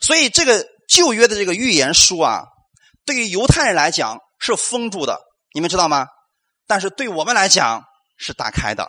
[0.00, 2.44] 所以这个旧约的这个预言书啊，
[3.04, 5.20] 对于犹太人来讲是封住的，
[5.54, 6.06] 你们知道吗？
[6.66, 7.82] 但是对我们来讲
[8.18, 8.88] 是打开的，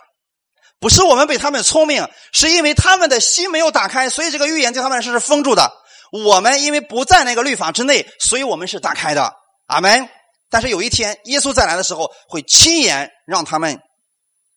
[0.79, 5.71] 不是我们比他们聪明，是因为他们的心没有打开，所以这个预言对他们来说是封住的。
[6.11, 9.33] 我们因为不在那个律法之内，所以我们是打开的。
[9.67, 10.09] 阿门。
[10.49, 13.79] 但是有一天耶稣再来的时候，会亲眼让他们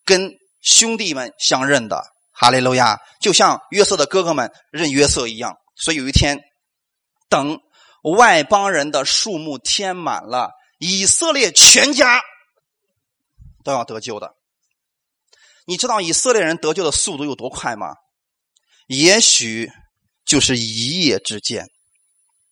[0.05, 2.05] 跟兄弟们相认的。
[2.35, 2.99] 哈利路亚！
[3.21, 5.57] 就像约瑟的哥哥们认约瑟一样。
[5.77, 6.41] 所以有一天，
[7.29, 7.61] 等
[8.03, 12.21] 外邦人的数目填满了，以色列全家
[13.63, 14.35] 都要得救的。
[15.67, 17.95] 你知道以色列人得救的速度有多快吗？
[18.89, 19.71] 也许
[20.25, 21.69] 就是一夜之间。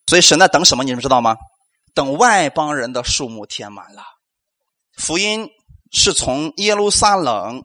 [0.07, 0.85] 所以神在等什么？
[0.85, 1.37] 你们知道吗？
[1.95, 4.05] 等外邦人的数目填满了。
[4.97, 5.49] 福音
[5.91, 7.63] 是从耶路撒冷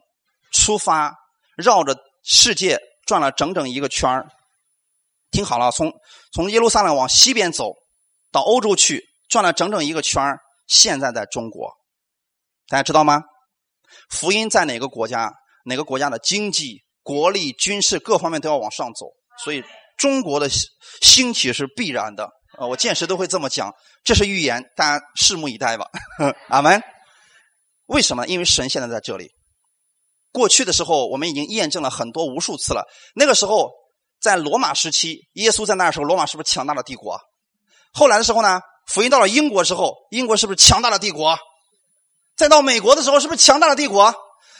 [0.52, 1.14] 出发，
[1.56, 1.96] 绕着。
[2.28, 4.26] 世界转了整整一个圈，
[5.30, 5.92] 听好了，从
[6.32, 7.72] 从耶路撒冷往西边走，
[8.32, 10.36] 到欧洲去，转了整整一个圈。
[10.66, 11.72] 现在在中国，
[12.66, 13.22] 大家知道吗？
[14.10, 15.32] 福音在哪个国家？
[15.66, 19.06] 哪个国家的经济、国力、军事各方面都要往上走，
[19.44, 19.62] 所以
[19.96, 20.48] 中国的
[21.00, 22.28] 兴起是必然的。
[22.58, 23.72] 呃，我见识都会这么讲，
[24.02, 25.88] 这是预言，大家拭目以待吧。
[26.50, 26.82] 阿门。
[27.86, 28.26] 为什么？
[28.26, 29.30] 因为神现在在这里。
[30.32, 32.86] 过去的时候，我们已经验证了很多无数次了。
[33.14, 33.70] 那个时候，
[34.20, 37.18] 在罗马时期，耶稣在那时候，罗马是不是强大的帝国？
[37.92, 41.38] 后来的时候呢，福音到了英国之后，英国是不是强大的帝国？
[42.36, 44.14] 再到美国的时候，是不是强大的帝国？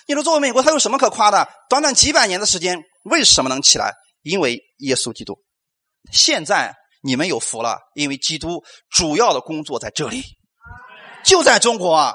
[0.07, 1.47] 你说作为美国，它有什么可夸的？
[1.69, 3.93] 短短几百年的时间，为什么能起来？
[4.23, 5.37] 因为耶稣基督。
[6.11, 10.23] 现在你们有福了，因为基督主要的工作在这里，
[11.23, 12.15] 就在中国啊。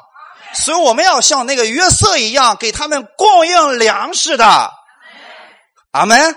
[0.54, 4.72] 所以我们要像那个约瑟一样，给他们供应粮食的。
[5.92, 6.36] 阿门。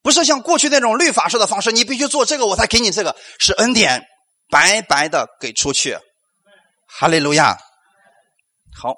[0.00, 4.02] 不是像过去那种律法式的方式，你必须做这个，我才给你这个，是恩典，
[4.48, 5.98] 白白的给出去。
[6.86, 7.58] 哈利路亚。
[8.80, 8.94] 好，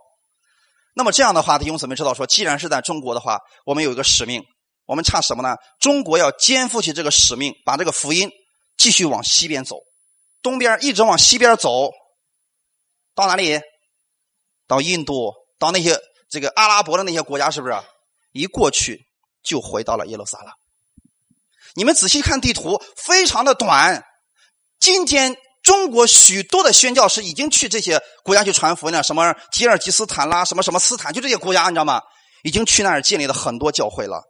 [0.95, 4.41] 那么这样的话，弟兄姊妹知道说，既然是在中国的话，我们有一个使命，
[4.87, 5.57] 我们差什么呢？
[5.81, 8.31] 中国要肩负起这个使命，把这个福音
[8.77, 9.79] 继续往西边走，
[10.43, 11.91] 东边一直往西边走，
[13.17, 13.61] 到哪里？
[14.71, 15.99] 到印度，到那些
[16.31, 17.75] 这个阿拉伯的那些国家，是不是
[18.31, 19.05] 一过去
[19.43, 20.53] 就回到了耶路撒冷？
[21.75, 24.05] 你们仔细看地图，非常的短。
[24.79, 32.01] 今天中国许多的宣教士已经去这些国家去传福音了，什么吉尔吉斯坦啦，什么什么斯坦，就这些国家，你知道吗？
[32.45, 34.23] 已经去那儿建立了很多教会了。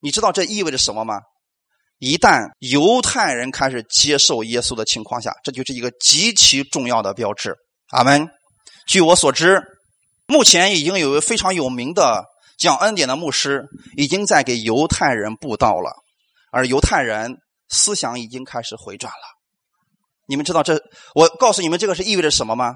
[0.00, 1.20] 你知道这意味着什么吗？
[1.98, 7.54] 一旦犹太人开始接受耶稣的情况下，这就是一个极其重要的标志。
[7.90, 8.26] 阿门。
[8.92, 9.62] 据我所知，
[10.26, 12.26] 目前已经有一位非常有名的
[12.58, 13.64] 讲恩典的牧师，
[13.96, 15.94] 已经在给犹太人布道了，
[16.50, 17.38] 而犹太人
[17.70, 19.24] 思想已经开始回转了。
[20.26, 20.78] 你们知道这？
[21.14, 22.74] 我告诉你们，这个是意味着什么吗？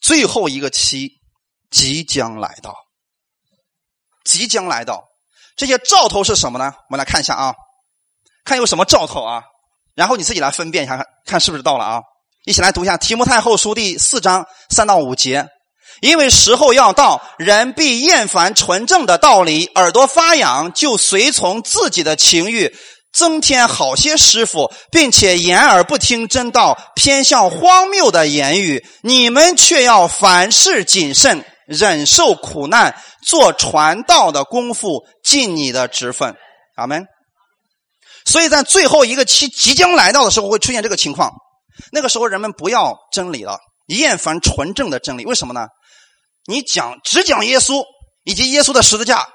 [0.00, 1.10] 最后一个期
[1.72, 2.76] 即将来到，
[4.24, 5.02] 即将来到。
[5.56, 6.72] 这些兆头是什么呢？
[6.88, 7.52] 我们来看一下啊，
[8.44, 9.42] 看有什么兆头啊，
[9.96, 12.00] 然后你自己来分辨一下，看看是不是到了啊。
[12.44, 15.46] 一起来读一下《提摩太后书》第四章三到五节，
[16.00, 22.74] 因为时候要到，人必厌烦纯正的道理，耳朵发痒，就随从自己的情欲，
[23.12, 28.84] 增添好些师傅，并且言而不听真道，偏向荒谬的言语。
[29.02, 36.34] 你们却要凡事谨慎，忍受苦难，做传道的功夫，尽你的职分。
[36.74, 37.04] 阿门。
[38.24, 41.30] 所以在最后一个期即将来到的时候，会出现这个情况。
[41.90, 45.24] 那个时候，人们不要真理了，厌烦纯正的真理。
[45.24, 45.68] 为什么呢？
[46.46, 47.84] 你讲只讲耶稣
[48.24, 49.28] 以及耶稣的十字架，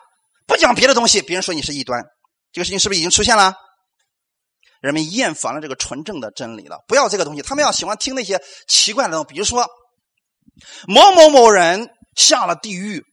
[0.45, 2.03] 不讲别的东西，别人说你是异端。
[2.51, 3.55] 这个事情是不是已经出现了？
[4.81, 7.41] 人们厌烦了这个纯正的真理了，不要这个东西。
[7.41, 9.67] 他们要喜欢听那些奇怪的东西，比如说
[10.88, 13.03] 某某某人下了地狱，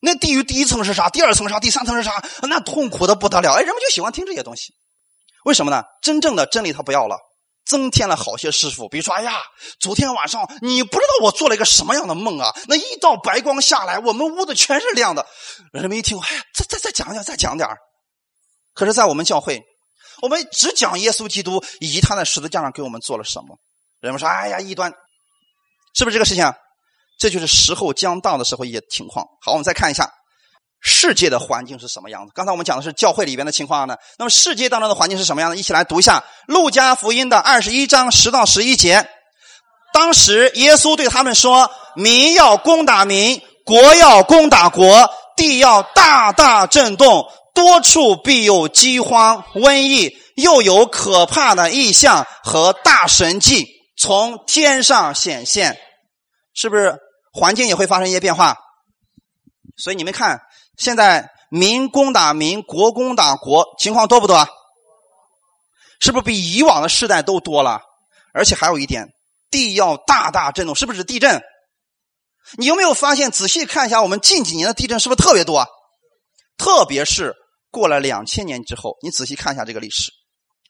[0.00, 1.10] 那地狱第一层是啥？
[1.10, 1.60] 第二层是啥？
[1.60, 2.24] 第三层是啥？
[2.42, 3.52] 那痛苦的不得了。
[3.52, 4.72] 哎，人们就喜欢听这些东西。
[5.44, 5.82] 为什么呢？
[6.02, 7.18] 真正的真理他不要了。
[7.64, 9.32] 增添了好些师傅，比如说，哎呀，
[9.78, 12.50] 昨天晚上你不知道我做了一个什么样的梦啊？
[12.66, 15.26] 那一道白光下来，我们屋子全是亮的。
[15.72, 17.68] 人们一听，哎呀，再再再讲讲，再讲点
[18.74, 19.62] 可是，在我们教会，
[20.22, 23.58] 我们只讲耶稣基督以及他在十字架上给我们做了什么。
[24.00, 24.92] 人们说，哎呀，异端，
[25.94, 26.52] 是不是这个事情？
[27.18, 29.26] 这就是时候将到的时候一些情况。
[29.42, 30.10] 好，我们再看一下。
[30.82, 32.32] 世界的环境是什么样子？
[32.34, 33.96] 刚才我们讲的是教会里边的情况呢。
[34.18, 35.56] 那么世界当中的环境是什么样的？
[35.56, 39.06] 一起来读一下《路加福音》的二十一章十到十一节。
[39.92, 53.66] 当时耶稣对他们说：“民要攻打民，国要攻打国，地要大大震动，多处必有饥荒、瘟疫，又有可怕的异象和大神迹
[53.98, 55.76] 从天上显现。”
[56.56, 56.96] 是不是
[57.32, 58.56] 环境也会发生一些变化？
[59.76, 60.40] 所以你们看。
[60.80, 64.34] 现在民攻打民，国攻打国，情况多不多？
[64.34, 64.48] 啊
[66.00, 67.82] 是不是比以往的世代都多了？
[68.32, 69.06] 而且还有一点，
[69.50, 71.42] 地要大大震动，是不是地震？
[72.56, 73.30] 你有没有发现？
[73.30, 75.58] 仔细看一下，我们近几年的地震是不是特别多？
[75.58, 75.66] 啊
[76.56, 77.34] 特别是
[77.70, 80.10] 过了两千年之后，你仔细看一下这个历史，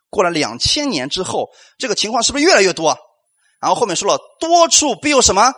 [0.09, 1.49] 过了两千年之后，
[1.79, 2.99] 这个情况是不是越来越多？
[3.61, 5.53] 然后后面说了，多处必有什么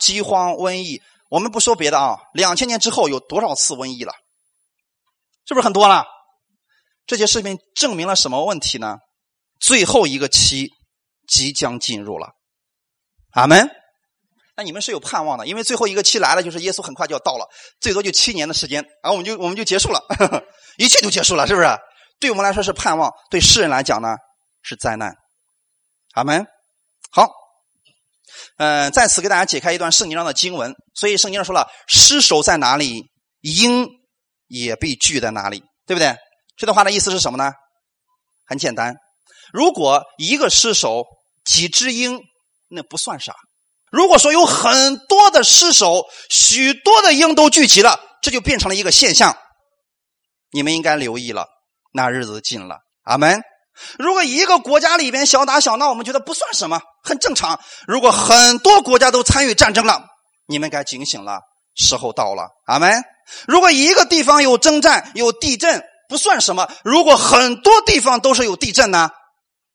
[0.00, 1.00] 饥荒、瘟疫。
[1.30, 4.12] 我们不说别的啊，两千年之后有多少次瘟疫了？
[5.44, 6.04] 是不是很多了？
[7.06, 8.98] 这些视频证明了什么问题呢？
[9.60, 10.70] 最后一个期
[11.28, 12.30] 即将进入了，
[13.32, 13.70] 阿门。
[14.56, 17.46] 那你们是有盼望的，因为最后一个期来了，就是耶稣很快就要到了，
[17.80, 20.00] 最多就七年的时间，然后我们就我们就结束了，
[20.78, 21.68] 一切就结束了，是不是？
[22.18, 24.16] 对我们来说是盼望，对世人来讲呢
[24.62, 25.14] 是灾难，
[26.14, 26.46] 阿门。
[27.10, 27.30] 好，
[28.58, 30.74] 嗯，在此给大家解开一段圣经上的经文。
[30.94, 33.04] 所以圣经上说了，尸首在哪里，
[33.40, 33.86] 鹰
[34.46, 36.16] 也被聚在哪里，对不对？
[36.56, 37.52] 这段话的意思是什么呢？
[38.46, 38.94] 很简单，
[39.52, 41.04] 如果一个尸首
[41.44, 42.20] 几只鹰，
[42.68, 43.34] 那不算啥。
[43.90, 49.36] 如果说有很多的尸首，许多的鹰都聚集了，这就变成了一个现象。
[50.50, 51.46] 你们应该留意了，
[51.92, 52.78] 那日子近了。
[53.02, 53.40] 阿门。
[53.98, 57.60] 如果一个国家里边小打小闹，我们觉得不算什么，很正常。
[57.86, 60.04] 如果很多国家都参与战争了，
[60.46, 61.40] 你们该警醒了，
[61.74, 62.48] 时候到了。
[62.66, 63.02] 阿门。
[63.46, 69.10] 如果一个地方有征战、有地震，不算什么；如果很多地方都是有地震呢？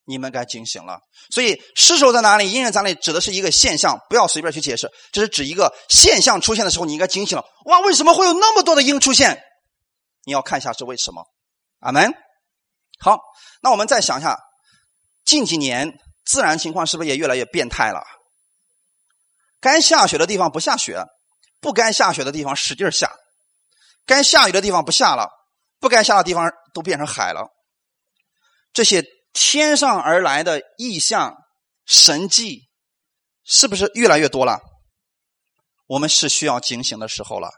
[0.05, 0.99] 你们该警醒了，
[1.29, 2.51] 所以尸首在哪里？
[2.51, 4.89] 因为在哪里指的是一个现象，不要随便去解释。
[5.11, 7.45] 这是指一个现象出现的时候，你应该警醒了。
[7.65, 9.41] 哇，为什么会有那么多的鹰出现？
[10.25, 11.23] 你要看一下是为什么。
[11.81, 12.13] 阿门。
[13.01, 13.19] 好，
[13.61, 14.39] 那我们再想一下，
[15.25, 15.91] 近几年
[16.23, 18.01] 自然情况是不是也越来越变态了？
[19.59, 21.03] 该下雪的地方不下雪，
[21.59, 23.11] 不该下雪的地方使劲下，
[24.05, 25.29] 该下雨的地方不下了，
[25.79, 27.49] 不该下的地方都变成海了。
[28.71, 29.03] 这些。
[29.33, 31.37] 天上而来的异象、
[31.85, 32.67] 神迹，
[33.45, 34.59] 是不是越来越多了？
[35.87, 37.49] 我们是需要警醒的时候了。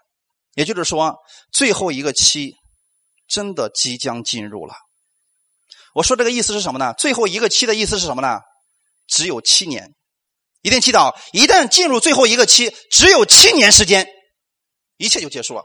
[0.53, 1.15] 也就是说，
[1.51, 2.53] 最后一个期
[3.27, 4.75] 真的即将进入了。
[5.93, 6.93] 我说这个意思是什么呢？
[6.97, 8.39] 最后一个期的意思是什么呢？
[9.07, 9.89] 只有七年。
[10.61, 14.07] 一定记得，一旦进入最后一个期，只有七年时间，
[14.97, 15.63] 一切就结束了。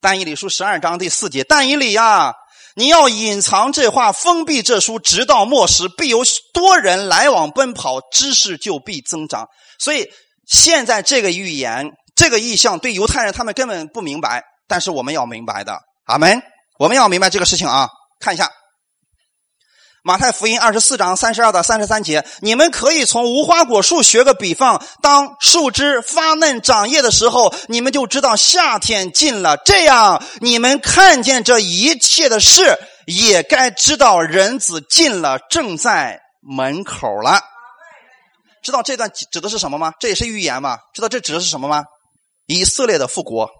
[0.00, 2.32] 但以理书十二章第四节，但以理呀。
[2.76, 6.22] 你要隐藏这话，封闭这书，直到末时，必有
[6.54, 9.46] 多人来往奔跑，知识就必增长。
[9.78, 10.08] 所以
[10.46, 16.40] 现在这个预言、这个意象，对犹太人他们根本不明白，但是我们要明白的，阿门。
[16.78, 17.90] 我们要明白这个事情啊，
[18.20, 18.50] 看一下。
[20.02, 29.58] 马太福音二十四章三十二到三十三节，你们可以从无花果树学个比方：当树枝发嫩长叶的时候，你们就知道夏天近了。
[29.58, 37.42] 这样，你们看见这一切的事，也该知道人子近了，正在门口了。
[38.62, 39.92] 知道这段指的是什么吗？
[40.00, 40.78] 这也是预言吗？
[40.94, 41.84] 知道这指的是什么吗？
[42.46, 43.50] 以色列的复国。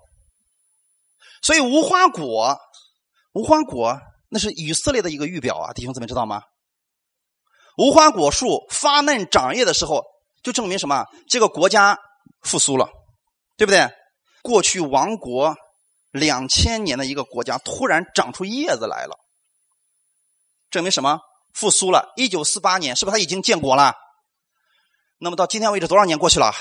[1.42, 2.56] 所以无花果，
[3.34, 3.98] 无花果。
[4.32, 6.42] 那是以色列的一个预表啊，弟兄姊妹知道吗？
[7.76, 10.04] 无花果树发嫩长叶的时候，
[10.42, 11.04] 就证明什么？
[11.28, 11.98] 这个国家
[12.42, 12.88] 复苏了，
[13.56, 13.90] 对不对？
[14.42, 15.56] 过去亡国
[16.12, 19.18] 两千年的一个国家，突然长出叶子来了，
[20.70, 21.18] 证明什么？
[21.52, 22.12] 复苏了。
[22.14, 23.94] 一九四八年，是不是他已经建国了？
[25.18, 26.52] 那么到今天为止，多少年过去了？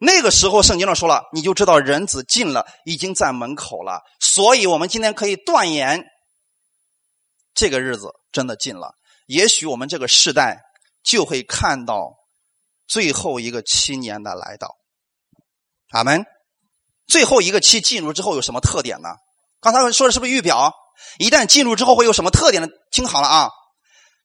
[0.00, 4.02] 那个时候，圣经上说了，你就知道人子近了，已经在门口了。
[4.20, 6.04] 所以我们今天可以断言。
[7.56, 8.92] 这个日子真的近了，
[9.26, 10.60] 也许我们这个世代
[11.02, 12.12] 就会看到
[12.86, 14.76] 最后一个七年的来到。
[15.90, 16.26] 阿门。
[17.08, 19.08] 最后一个七进入之后有什么特点呢？
[19.60, 20.70] 刚才说的是不是预表？
[21.18, 22.68] 一旦进入之后会有什么特点呢？
[22.90, 23.48] 听好了啊，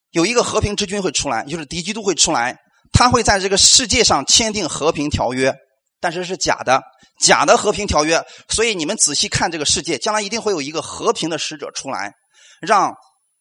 [0.10, 2.58] 有一个和平之君会出来，就是敌基督会出来，
[2.92, 5.56] 他会在这个世界上签订和平条约，
[6.02, 6.82] 但是是假的，
[7.22, 8.22] 假的和平条约。
[8.50, 12.14] 所以你们仔细看这个世界，将来一定会有一个和平的使者出来，
[12.60, 12.94] 让。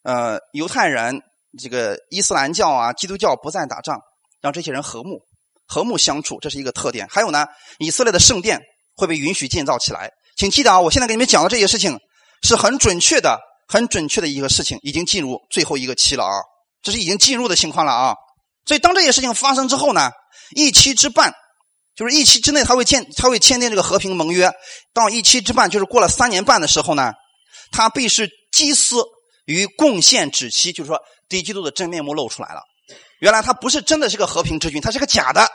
[0.02, 1.20] 呃，犹太人、
[1.62, 4.00] 这个伊斯兰教啊、基督教不再打仗，
[4.40, 5.20] 让这些人和睦、
[5.66, 7.06] 和睦相处，这是一个特点。
[7.10, 7.46] 还有呢，
[7.78, 8.60] 以色列的圣殿
[8.96, 10.10] 会被允许建造起来。
[10.36, 11.98] 请记得啊，我现在给你们讲的这些事情
[12.42, 13.38] 是很准确的、
[13.68, 16.32] 很准确的一个事情，已经进入最后一个期了啊，
[16.82, 18.14] 这是已经进入的情况了啊。
[18.64, 20.10] 所以，当这些事情发生之后呢，
[20.56, 21.34] 一期之半，
[21.94, 24.50] 就是一期之内，他会签，他会签订这个和平盟约。
[24.94, 27.12] 到一期之半，就是过了三年半的时候呢，
[27.70, 29.04] 他必是祭司。
[29.50, 32.62] 与贡献止期，就是说，敌基督的真面目露出来了。
[33.18, 35.48] 原来他不是真的是个和平之君，他是个假的。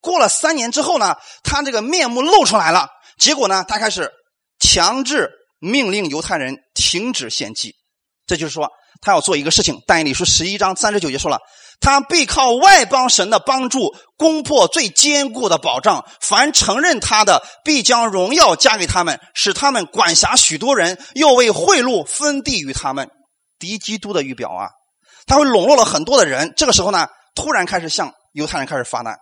[0.00, 2.88] 过了三年之后呢，他这个面目露出来了。
[3.18, 4.10] 结果呢，他开始
[4.58, 5.30] 强制
[5.60, 7.74] 命令犹太人停止献祭。
[8.26, 8.70] 这就是说，
[9.02, 9.82] 他要做一个事情。
[9.86, 11.38] 但以理书十一章三十九节说了，
[11.78, 16.06] 他必靠外邦神的帮助，攻破最坚固的保障。
[16.22, 23.08] 凡承认他的，必将荣耀加给他们，使他们管辖许多人，又为贿赂分地于他们。
[23.62, 24.70] 敌基督的预表啊，
[25.24, 26.52] 他会笼络了很多的人。
[26.56, 27.06] 这个时候呢，
[27.36, 29.16] 突然开始向犹太人开始发难，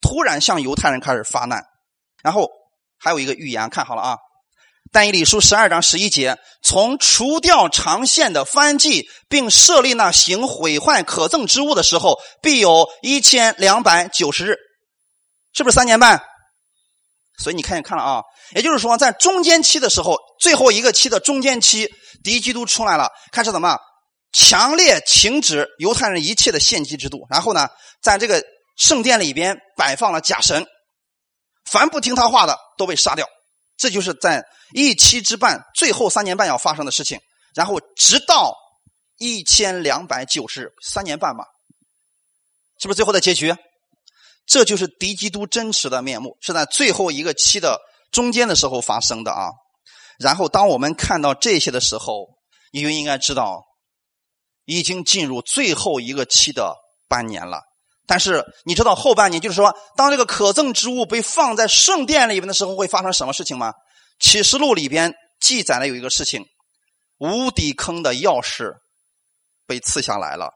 [0.00, 1.62] 突然向犹太人开始发难。
[2.24, 2.48] 然后
[2.98, 4.16] 还有一个预言，看好了啊。
[4.90, 14.56] 但以理书十二章十一节，从除掉长线的翻祭，并设立那行毁坏可憎之物的时候，必有一千两百九十日，
[15.52, 16.20] 是不是三年半？
[17.38, 18.22] 所以你看，看了啊，
[18.54, 21.92] 也就是说，在中间期的时候，最后一个期的中间期，
[22.22, 23.78] 敌基督出来了，开始怎么
[24.32, 27.68] 强烈停止犹太人一切的献祭制度，然后呢，
[28.02, 28.44] 在这个
[28.76, 30.66] 圣殿里边摆放了假神，
[31.70, 33.26] 凡不听他话的都被杀掉。
[33.76, 37.20] 这就是在一期之半，最后三年半要发生的事情。
[37.54, 38.54] 然后直到
[39.18, 41.44] 一千两百九十三年半吧，
[42.78, 43.54] 是不是最后的结局？
[44.46, 47.80] 这就是敌基督真实的面目，是在最后一个期的
[48.10, 49.50] 中间的时候发生的啊。
[50.18, 52.28] 然后当我们看到这些的时候，
[52.72, 53.64] 你就应该知道，
[54.64, 56.74] 已经进入最后一个期的
[57.08, 57.60] 半年了。
[58.06, 63.74] 但是你知道后半年，就是说，当这个可憎之物被放在圣殿里边的时候，会发生什么事情吗？
[64.20, 66.46] 启示录里边记载了有一个事情：
[67.18, 68.72] 无底坑的钥匙
[69.66, 70.52] 被刺下来了。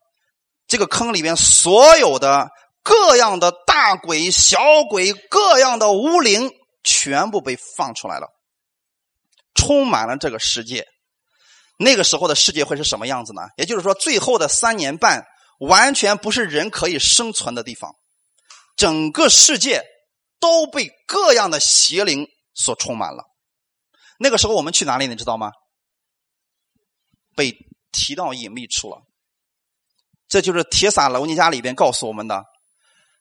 [0.68, 2.48] 这个坑里边所有的
[2.84, 8.28] 各样的大鬼、小鬼、各样的巫灵，全部被放出来了，
[9.54, 10.86] 充满了这个世界。
[11.78, 13.42] 那个时候的世界会是什么样子呢？
[13.56, 15.24] 也就是说，最后的三年半。
[15.60, 17.94] 完全不是人可以生存的地方，
[18.76, 19.82] 整个世界
[20.40, 23.24] 都被各样的邪灵所充满了。
[24.18, 25.52] 那个时候我们去哪里，你知道吗？
[27.36, 27.54] 被
[27.92, 29.02] 提到隐秘处了。
[30.28, 32.42] 这就是《铁撒楼尼迦》里边告诉我们的：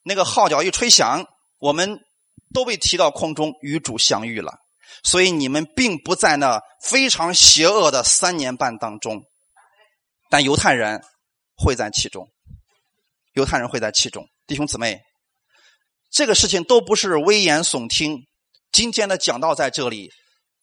[0.04, 1.26] 那个号角一吹响，
[1.58, 2.00] 我们
[2.54, 4.54] 都被提到空中与主相遇了。
[5.04, 9.24] 所以你们并不在那非常邪恶的三年半当中，
[10.30, 11.02] 但犹太人。
[11.62, 12.26] 会在其中，
[13.34, 14.26] 犹太人会在其中。
[14.48, 15.02] 弟兄姊妹，
[16.10, 18.26] 这个事情都不是危言耸听。
[18.72, 20.10] 今天的讲道在这里，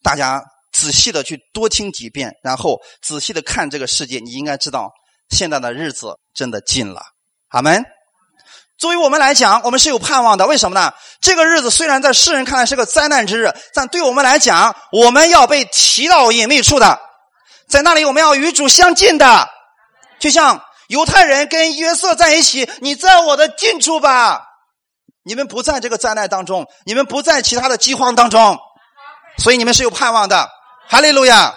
[0.01, 0.41] 大家
[0.73, 4.91] 仔细的去多听几遍，然后仔细的看这个世界，你应该知道，
[5.29, 7.03] 现在的日子真的近了。
[7.49, 7.85] 阿门。
[8.77, 10.45] 作为我们来讲，我们是有盼望的。
[10.47, 10.93] 为什么呢？
[11.21, 16.99] 这个日子虽然在世人看来是个灾难之日，但对我们来讲，我们要被提到隐秘处的，
[17.67, 19.49] 在那里我们要与主相近的，
[20.19, 20.63] 就像。
[20.87, 24.41] 犹太人跟约瑟在一起，你在我的近处吧。
[25.23, 28.57] 你们不在这个灾难当中，你们不在其他的饥荒当中，
[29.37, 30.49] 所以你们是有盼望的。
[30.87, 31.53] 哈利路亚。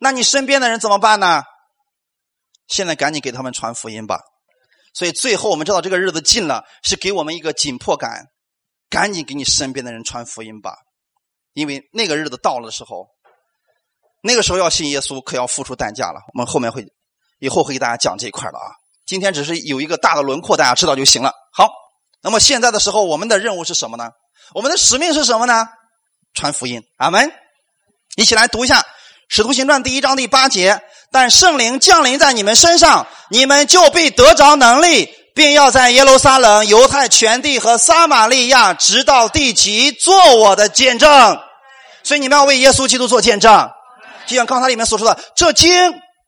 [0.00, 1.42] 那你身边的人怎么办呢？
[2.66, 4.20] 现在赶紧给他们传福音吧。
[4.92, 8.26] 所以最后我们知道这个日子近了，是给我们一个紧迫感，
[8.90, 10.76] 赶紧给你身边的人传福音吧。
[11.52, 13.08] 因为那个日子到了的时候，
[14.22, 16.20] 那个时候要信耶稣，可要付出代价了。
[16.34, 16.86] 我们后面会。
[17.38, 18.70] 以后会给大家讲这一块的啊，
[19.04, 21.32] 今天只是有一个大的轮廓，大家知道就行了。
[21.52, 21.68] 好，
[22.22, 24.12] 那么现在的时候，我们的任务是什么呢？
[24.54, 25.66] 我们的使命是什么呢？
[26.34, 26.80] 传福音。
[26.98, 27.32] 阿门。
[28.14, 28.80] 一起来读一下
[29.28, 30.80] 《使徒行传》第一章第八节：
[31.12, 41.38] 但圣灵降临在你们身上，你们就必得着能力，并要在耶路撒冷、犹太全地和撒玛利亚，直到地极，做我的见证。
[42.02, 43.70] 所以你们要为耶稣基督做见证，
[44.26, 45.70] 就像刚才里面所说的，这经。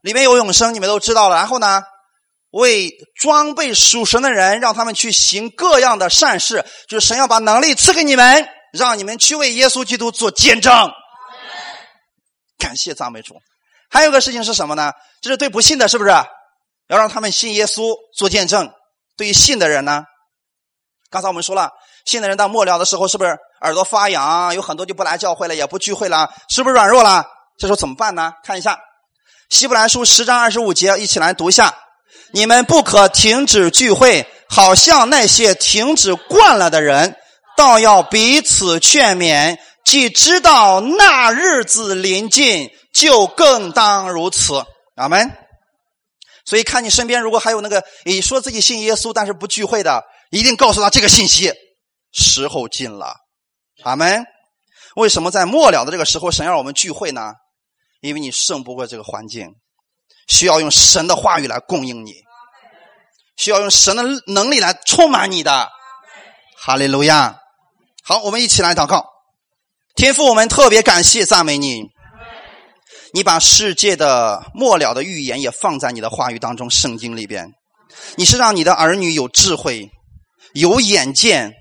[0.02, 1.36] 里面有永生，你们都知道了。
[1.36, 1.82] 然后呢，
[2.50, 10.90] 为装备属神的人，让他们去行各样的善事，就是神要把能力赐给你们，让你们去为耶稣基督做见证。
[12.58, 13.36] 感谢赞美主。
[13.90, 14.92] 还有个事情是什么呢？
[15.22, 18.70] 就是对不信的，是不是要让他们信耶稣做见证？
[19.16, 20.02] 对于信的人呢，
[21.10, 21.70] 刚才我们说了，
[22.04, 27.24] 信的人到末了的时候，是不是耳朵发痒，有很多就不来教会了，也不聚会了，是不是软弱了？
[27.56, 28.32] 这时候怎么办呢？
[28.42, 28.78] 看一下。
[29.50, 31.72] 希伯来书十章二十五节，一起来读一下：
[32.32, 37.16] 你们不可停止聚会，好像那些停止惯了的人，
[37.56, 39.56] 倒要彼此劝勉。
[39.84, 44.64] 既知道那日子临近，就更当如此。
[44.94, 45.30] 阿门。
[46.46, 51.52] 所以，看你身边如果还有那个你说自己信耶稣但是不聚会的，一定告诉他这个信息：
[52.12, 53.16] 时候近了。
[53.82, 54.24] 阿门。
[54.94, 57.32] 为什么在末了的这个时候，神让我们聚会呢？
[58.00, 59.48] 因为你胜不过这个环境，
[60.28, 62.12] 需要用神的话语来供应你，
[63.36, 65.68] 需要用神的能力来充满你的。
[66.58, 67.40] 哈利路亚！
[68.02, 69.06] 好，我们一起来祷告。
[69.94, 71.84] 天父，我们特别感谢赞美你，
[73.14, 77.48] 你把世界的末了的预言也放在你的话语当中，圣经里边，
[78.16, 79.88] 你是让你的儿女有智慧、
[80.52, 81.52] 有眼见，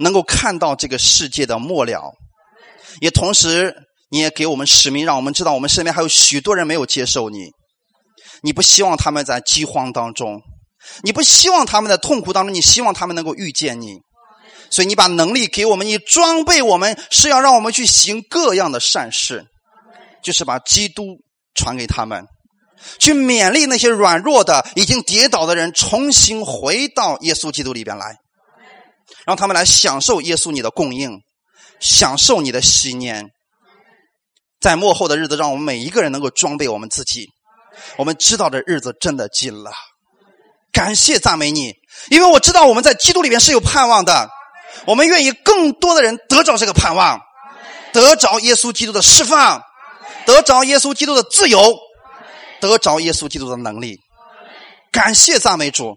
[0.00, 2.12] 能够看到这个世界的末了，
[3.00, 3.76] 也同时
[4.10, 7.52] 你也给我们使命，让我们知道我们身边还有许多人没有接受你，
[8.42, 10.42] 你不希望他们在饥荒当中，
[11.04, 14.00] 你不希望他们在痛苦当中，你希望他们能够遇见你。
[14.68, 19.46] 所以你把能力给我们，你装备我们，是要让我们去行各样的善事，
[20.22, 21.18] 就是把基督
[21.54, 22.24] 传给他们，
[22.98, 28.16] 去勉励那些软弱的、已经跌倒的人，重新回到耶稣基督里边来，
[29.26, 31.18] 让他们来享受耶稣你的供应，
[31.80, 33.30] 享受你的喜年。
[34.60, 37.26] 在末后的日子，让我们每一个人能够装备我们自己。
[37.96, 39.70] 我们知道这日子真的近了，
[40.72, 41.72] 感谢赞美你，
[42.10, 44.28] 因为我知道我们在基督里面是有盼望的。
[44.84, 47.20] 我们愿意更多的人得着这个盼望，
[47.92, 49.62] 得着耶稣基督的释放，
[50.28, 51.58] 得着耶稣基督的自由，
[52.60, 53.98] 得着耶稣基督的能力。
[54.92, 55.96] 感谢赞美主，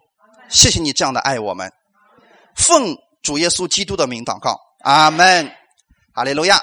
[0.49, 1.69] 谢谢你这样的爱我们。
[2.55, 5.51] 奉主耶稣基督的名祷告，阿门，
[6.13, 6.57] 哈利路亚。